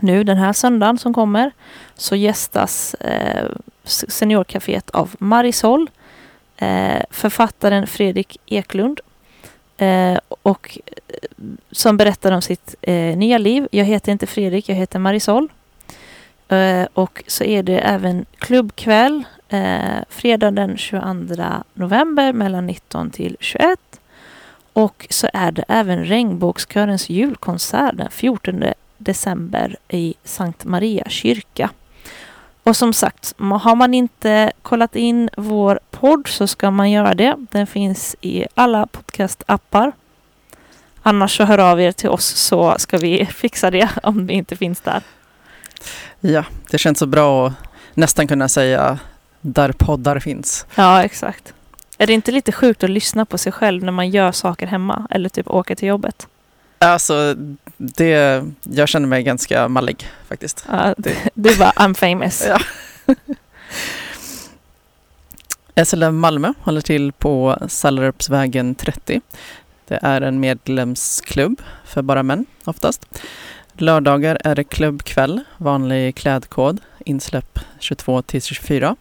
Nu 0.00 0.24
den 0.24 0.36
här 0.36 0.52
söndagen 0.52 0.98
som 0.98 1.14
kommer 1.14 1.52
så 1.94 2.16
gästas 2.16 2.94
eh, 2.94 3.48
Seniorcaféet 3.84 4.90
av 4.90 5.14
Marisol, 5.18 5.90
eh, 6.56 7.02
författaren 7.10 7.86
Fredrik 7.86 8.40
Eklund 8.46 9.00
eh, 9.80 10.18
och 10.42 10.78
eh, 10.86 11.14
som 11.70 11.96
berättar 11.96 12.32
om 12.32 12.42
sitt 12.42 12.74
eh, 12.82 13.16
nya 13.16 13.38
liv. 13.38 13.68
Jag 13.70 13.84
heter 13.84 14.12
inte 14.12 14.26
Fredrik, 14.26 14.68
jag 14.68 14.76
heter 14.76 14.98
Marisol. 14.98 15.48
Eh, 16.48 16.86
och 16.94 17.22
så 17.26 17.44
är 17.44 17.62
det 17.62 17.78
även 17.78 18.26
klubbkväll 18.38 19.24
eh, 19.48 19.98
fredag 20.08 20.50
den 20.50 20.76
22 20.76 21.04
november 21.74 22.32
mellan 22.32 22.66
19 22.66 23.10
till 23.10 23.36
21. 23.40 23.78
Och 24.72 25.06
så 25.10 25.28
är 25.32 25.52
det 25.52 25.64
även 25.68 26.04
Regnbågskörens 26.04 27.10
julkonsert 27.10 27.96
den 27.96 28.10
14 28.10 28.64
december 28.98 29.76
i 29.88 30.14
Sankt 30.24 30.64
Maria 30.64 31.04
kyrka. 31.08 31.70
Och 32.70 32.76
som 32.76 32.92
sagt, 32.92 33.34
har 33.38 33.74
man 33.74 33.94
inte 33.94 34.52
kollat 34.62 34.96
in 34.96 35.30
vår 35.36 35.80
podd 35.90 36.28
så 36.28 36.46
ska 36.46 36.70
man 36.70 36.90
göra 36.90 37.14
det. 37.14 37.36
Den 37.50 37.66
finns 37.66 38.16
i 38.20 38.46
alla 38.54 38.86
podcastappar. 38.86 39.92
Annars 41.02 41.36
så 41.36 41.44
hör 41.44 41.58
av 41.58 41.80
er 41.80 41.92
till 41.92 42.08
oss 42.08 42.24
så 42.26 42.74
ska 42.78 42.98
vi 42.98 43.26
fixa 43.34 43.70
det 43.70 43.88
om 44.02 44.26
det 44.26 44.32
inte 44.32 44.56
finns 44.56 44.80
där. 44.80 45.02
Ja, 46.20 46.44
det 46.70 46.78
känns 46.78 46.98
så 46.98 47.06
bra 47.06 47.46
att 47.46 47.52
nästan 47.94 48.28
kunna 48.28 48.48
säga 48.48 48.98
där 49.40 49.72
poddar 49.72 50.18
finns. 50.18 50.66
Ja, 50.74 51.04
exakt. 51.04 51.54
Är 51.98 52.06
det 52.06 52.12
inte 52.12 52.32
lite 52.32 52.52
sjukt 52.52 52.84
att 52.84 52.90
lyssna 52.90 53.26
på 53.26 53.38
sig 53.38 53.52
själv 53.52 53.84
när 53.84 53.92
man 53.92 54.10
gör 54.10 54.32
saker 54.32 54.66
hemma 54.66 55.06
eller 55.10 55.28
typ 55.28 55.48
åker 55.48 55.74
till 55.74 55.88
jobbet? 55.88 56.26
Alltså, 56.78 57.36
det, 57.82 58.44
jag 58.62 58.88
känner 58.88 59.06
mig 59.08 59.22
ganska 59.22 59.68
mallig 59.68 60.08
faktiskt. 60.28 60.64
Ja, 60.68 60.94
Det- 60.98 61.16
du 61.34 61.56
bara 61.56 61.70
I'm 61.70 61.94
famous. 61.94 62.44
Ja. 62.48 62.58
SLM 65.84 66.18
Malmö 66.18 66.52
håller 66.62 66.80
till 66.80 67.12
på 67.12 67.58
Sallerupsvägen 67.68 68.74
30. 68.74 69.20
Det 69.88 69.98
är 70.02 70.20
en 70.20 70.40
medlemsklubb 70.40 71.62
för 71.84 72.02
bara 72.02 72.22
män 72.22 72.46
oftast. 72.64 73.06
Lördagar 73.72 74.38
är 74.44 74.54
det 74.54 74.64
klubbkväll, 74.64 75.40
vanlig 75.58 76.14
klädkod, 76.14 76.80
insläpp 77.06 77.58
22 77.78 78.22
till 78.22 78.42
24. 78.42 78.96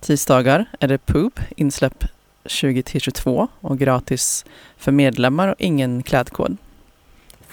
Tisdagar 0.00 0.66
är 0.80 0.88
det 0.88 0.98
pub, 1.06 1.40
insläpp 1.56 2.04
20 2.46 2.82
till 2.82 3.00
22 3.00 3.48
och 3.60 3.78
gratis 3.78 4.44
för 4.76 4.92
medlemmar 4.92 5.48
och 5.48 5.54
ingen 5.58 6.02
klädkod. 6.02 6.56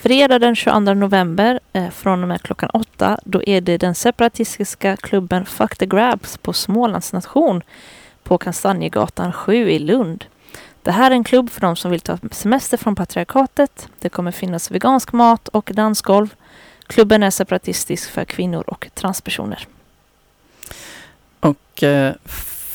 Fredag 0.01 0.39
den 0.39 0.55
22 0.55 0.79
november 0.79 1.59
eh, 1.73 1.89
från 1.89 2.21
och 2.21 2.27
med 2.27 2.41
klockan 2.41 2.69
åtta 2.69 3.19
då 3.23 3.43
är 3.43 3.61
det 3.61 3.77
den 3.77 3.95
separatistiska 3.95 4.97
klubben 4.97 5.45
Fuck 5.45 5.77
the 5.77 5.85
Grabs 5.85 6.37
på 6.37 6.53
Smålands 6.53 7.13
nation 7.13 7.61
på 8.23 8.37
Kastanjegatan 8.37 9.33
7 9.33 9.69
i 9.69 9.79
Lund. 9.79 10.25
Det 10.83 10.91
här 10.91 11.11
är 11.11 11.15
en 11.15 11.23
klubb 11.23 11.49
för 11.49 11.61
de 11.61 11.75
som 11.75 11.91
vill 11.91 11.99
ta 11.99 12.17
semester 12.31 12.77
från 12.77 12.95
patriarkatet. 12.95 13.89
Det 13.99 14.09
kommer 14.09 14.31
finnas 14.31 14.71
vegansk 14.71 15.13
mat 15.13 15.47
och 15.47 15.71
dansgolv. 15.73 16.35
Klubben 16.87 17.23
är 17.23 17.29
separatistisk 17.29 18.09
för 18.09 18.25
kvinnor 18.25 18.63
och 18.67 18.89
transpersoner. 18.93 19.67
Och 21.39 21.83
eh, 21.83 22.13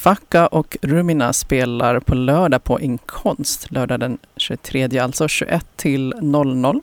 Facka 0.05 0.47
och 0.47 0.77
Rumina 0.83 1.33
spelar 1.33 2.01
på 2.01 2.15
lördag 2.15 2.65
på 2.65 2.81
Inkonst, 2.81 3.71
lördag 3.71 4.01
den 4.01 4.19
23, 4.37 4.99
alltså 4.99 5.29
21 5.29 5.67
till 5.77 6.15
00. 6.21 6.83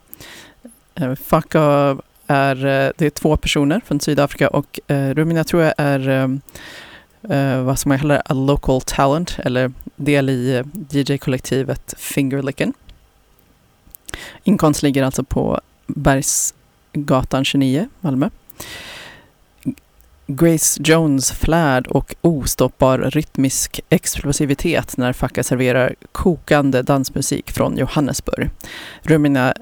Eh, 0.95 1.15
Faka 1.15 1.97
är, 2.27 2.55
eh, 2.55 2.91
det 2.97 3.05
är 3.05 3.09
två 3.09 3.37
personer 3.37 3.81
från 3.85 3.99
Sydafrika 3.99 4.47
och 4.47 4.79
eh, 4.87 5.13
Rumina 5.13 5.43
tror 5.43 5.63
jag 5.63 5.73
är 5.77 6.09
ehm, 6.09 6.41
vad 7.65 7.79
som 7.79 7.89
man 7.89 7.99
kallar 7.99 8.21
a 8.25 8.33
local 8.33 8.81
talent 8.81 9.37
eller 9.39 9.71
del 9.95 10.29
i 10.29 10.63
DJ-kollektivet 10.89 11.93
Fingerlicken. 11.97 12.73
Inkomst 14.43 14.83
ligger 14.83 15.03
alltså 15.03 15.23
på 15.23 15.61
Bergsgatan 15.87 17.45
29, 17.45 17.89
Malmö. 17.99 18.29
Grace 20.27 20.81
Jones 20.83 21.31
flärd 21.31 21.87
och 21.87 22.15
ostoppbar 22.21 22.97
rytmisk 22.97 23.79
explosivitet 23.89 24.97
när 24.97 25.13
Facka 25.13 25.43
serverar 25.43 25.95
kokande 26.11 26.81
dansmusik 26.81 27.51
från 27.51 27.77
Johannesburg. 27.77 28.49
Rumina 29.01 29.53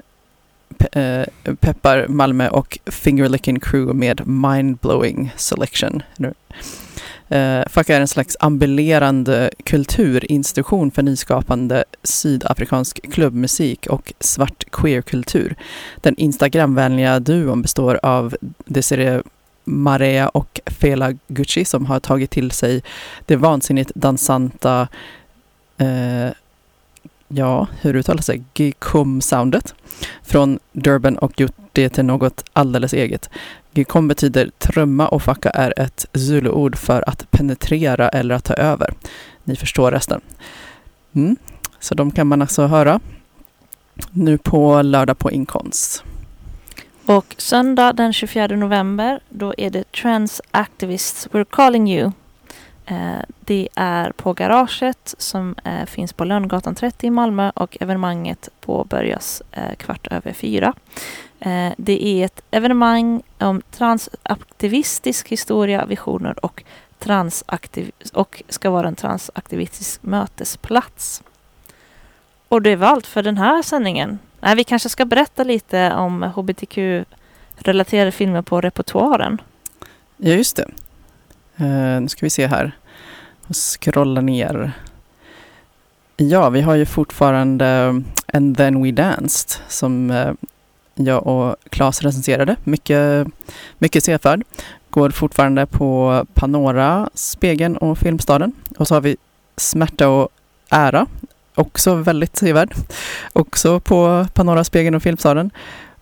pe- 0.80 1.26
eh, 1.44 1.54
peppar 1.54 2.06
Malmö 2.08 2.48
och 2.48 2.78
Fingerlicking 2.86 3.60
Crew 3.60 3.92
med 3.98 4.28
mindblowing 4.28 5.32
selection. 5.36 6.02
Uh, 6.20 7.38
eh, 7.38 7.64
Facka 7.68 7.96
är 7.96 8.00
en 8.00 8.08
slags 8.08 8.36
ambulerande 8.40 9.50
kulturinstitution 9.64 10.90
för 10.90 11.02
nyskapande 11.02 11.84
sydafrikansk 12.02 13.12
klubbmusik 13.12 13.86
och 13.86 14.12
svart 14.20 14.64
queerkultur. 14.72 15.56
Den 15.96 16.16
Instagramvänliga 16.16 17.20
duon 17.20 17.62
består 17.62 18.00
av 18.02 18.36
Desiree 18.66 19.22
Marea 19.64 20.28
och 20.28 20.60
Fela 20.66 21.12
Gucci 21.28 21.64
som 21.64 21.86
har 21.86 22.00
tagit 22.00 22.30
till 22.30 22.50
sig 22.50 22.82
det 23.26 23.36
vansinnigt 23.36 23.92
dansanta, 23.94 24.88
eh, 25.78 26.30
ja, 27.32 27.66
hur 27.80 27.96
uttalas 27.96 28.26
det, 28.26 28.42
Gikum-soundet 28.54 29.74
från 30.22 30.58
Durban 30.72 31.18
och 31.18 31.40
gjort 31.40 31.56
det 31.72 31.88
till 31.88 32.04
något 32.04 32.44
alldeles 32.52 32.92
eget. 32.92 33.30
Gikom 33.72 34.08
betyder 34.08 34.50
trumma 34.58 35.08
och 35.08 35.22
facka 35.22 35.50
är 35.50 35.80
ett 35.80 36.06
zuluord 36.14 36.76
för 36.76 37.08
att 37.08 37.30
penetrera 37.30 38.08
eller 38.08 38.34
att 38.34 38.44
ta 38.44 38.54
över. 38.54 38.94
Ni 39.44 39.56
förstår 39.56 39.90
resten. 39.90 40.20
Mm. 41.12 41.36
Så 41.80 41.94
de 41.94 42.10
kan 42.10 42.26
man 42.26 42.42
alltså 42.42 42.66
höra 42.66 43.00
nu 44.10 44.38
på 44.38 44.82
lördag 44.82 45.18
på 45.18 45.30
Inkonst. 45.30 46.04
Och 47.06 47.34
söndag 47.38 47.92
den 47.92 48.12
24 48.12 48.46
november, 48.46 49.20
då 49.28 49.54
är 49.58 49.70
det 49.70 49.92
Trans 49.92 50.42
Activists 50.50 51.28
We're 51.32 51.46
Calling 51.50 51.92
You. 51.92 52.12
Eh, 52.86 53.22
det 53.40 53.68
är 53.74 54.12
på 54.12 54.32
Garaget 54.32 55.14
som 55.18 55.54
eh, 55.64 55.86
finns 55.86 56.12
på 56.12 56.24
Lönngatan 56.24 56.74
30 56.74 57.06
i 57.06 57.10
Malmö 57.10 57.50
och 57.54 57.76
evenemanget 57.80 58.48
påbörjas 58.60 59.42
eh, 59.52 59.74
kvart 59.76 60.06
över 60.10 60.32
fyra. 60.32 60.74
Det 61.76 62.06
är 62.06 62.24
ett 62.24 62.42
evenemang 62.50 63.22
om 63.38 63.62
transaktivistisk 63.70 65.28
historia, 65.28 65.86
visioner 65.86 66.44
och, 66.44 66.64
transaktiv 67.00 67.92
och 68.12 68.42
ska 68.48 68.70
vara 68.70 68.88
en 68.88 68.96
transaktivistisk 68.96 70.02
mötesplats. 70.02 71.22
Och 72.48 72.62
det 72.62 72.76
var 72.76 72.86
allt 72.88 73.06
för 73.06 73.22
den 73.22 73.36
här 73.36 73.62
sändningen. 73.62 74.18
Nej, 74.40 74.56
vi 74.56 74.64
kanske 74.64 74.88
ska 74.88 75.04
berätta 75.04 75.44
lite 75.44 75.94
om 75.94 76.22
hbtq-relaterade 76.22 78.10
filmer 78.12 78.42
på 78.42 78.60
repertoaren. 78.60 79.40
Ja, 80.16 80.32
just 80.32 80.56
det. 80.56 80.70
Eh, 81.60 82.00
nu 82.00 82.08
ska 82.08 82.26
vi 82.26 82.30
se 82.30 82.46
här. 82.46 82.72
Och 83.46 83.56
scrolla 83.56 84.20
ner. 84.20 84.72
Ja, 86.16 86.50
vi 86.50 86.60
har 86.60 86.74
ju 86.74 86.86
fortfarande 86.86 87.66
mm, 87.66 88.04
And 88.32 88.56
then 88.56 88.82
we 88.82 88.90
danced 88.90 89.60
som 89.68 90.10
eh, 90.10 90.32
jag 90.94 91.26
och 91.26 91.56
Claes 91.70 92.02
recenserade. 92.02 92.56
Mycket, 92.64 93.26
mycket 93.78 94.04
sevärd. 94.04 94.44
Går 94.90 95.10
fortfarande 95.10 95.66
på 95.66 96.24
Panora, 96.34 97.10
Spegeln 97.14 97.76
och 97.76 97.98
Filmstaden. 97.98 98.52
Och 98.78 98.88
så 98.88 98.94
har 98.94 99.00
vi 99.00 99.16
Smärta 99.56 100.08
och 100.08 100.28
ära. 100.70 101.06
Också 101.54 101.94
väldigt 101.94 102.36
sevärd. 102.36 102.74
Också 103.32 103.80
på 103.80 104.26
Panora, 104.34 104.64
Spegeln 104.64 104.94
och 104.94 105.02
Filmstaden. 105.02 105.50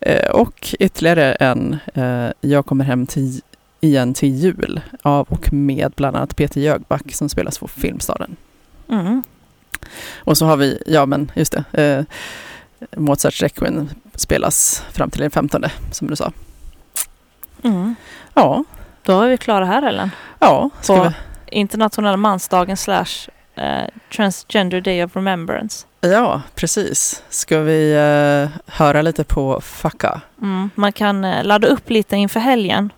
Eh, 0.01 0.31
och 0.31 0.75
ytterligare 0.79 1.33
en, 1.33 1.77
eh, 1.95 2.29
Jag 2.41 2.67
kommer 2.67 2.85
hem 2.85 3.07
till 3.07 3.41
igen 3.81 4.15
till 4.15 4.35
jul 4.35 4.81
av 5.03 5.27
och 5.31 5.53
med 5.53 5.93
bland 5.97 6.17
annat 6.17 6.37
Peter 6.37 6.61
Jögback 6.61 7.15
som 7.15 7.29
spelas 7.29 7.59
på 7.59 7.69
Filmstaden. 7.69 8.37
Mm. 8.91 9.23
Och 10.19 10.39
så 10.39 10.47
har 10.47 10.57
vi, 10.57 10.83
ja 10.87 11.07
men 11.07 11.31
just 11.35 11.53
det, 11.73 11.83
eh, 11.83 12.05
Mozarts 13.01 13.43
Requiem 13.43 13.89
spelas 14.15 14.83
fram 14.93 15.11
till 15.11 15.21
den 15.21 15.31
15 15.31 15.65
som 15.93 16.09
du 16.09 16.17
sa. 16.17 16.33
Mm. 17.65 17.95
Ja, 18.35 18.65
Då 19.03 19.21
är 19.21 19.29
vi 19.29 19.37
klara 19.37 19.65
här 19.65 19.83
Ellen. 19.83 20.11
ja, 20.39 20.71
ska 20.81 20.97
På 20.97 21.03
vi, 21.03 21.11
internationella 21.59 22.17
mansdagen 22.17 22.77
slash 22.77 23.29
eh, 23.55 23.85
Transgender 24.17 24.81
Day 24.81 25.05
of 25.05 25.17
Remembrance. 25.17 25.87
ja 26.01 26.43
precis. 26.55 27.23
Ska 27.29 27.61
vi 27.61 27.93
eh, 27.93 28.61
höra 28.73 29.03
lite 29.03 29.25
på 29.25 29.61
Facka? 29.61 30.21
Mm. 30.43 30.71
Man 30.75 30.93
kan 30.93 31.25
eh, 31.25 31.45
ladda 31.45 31.69
upp 31.69 31.91
lite 31.91 32.17
inför 32.17 32.41
helgen. 32.41 32.93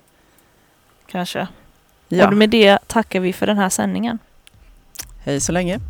Kanske. 1.10 1.46
Ja, 2.08 2.26
Och 2.26 2.32
med 2.32 2.50
det 2.50 2.78
tackar 2.86 3.20
vi 3.20 3.32
för 3.32 3.46
den 3.46 3.58
här 3.58 3.68
sändningen. 3.68 4.18
hej 5.24 5.40
så 5.40 5.52
länge. 5.52 5.80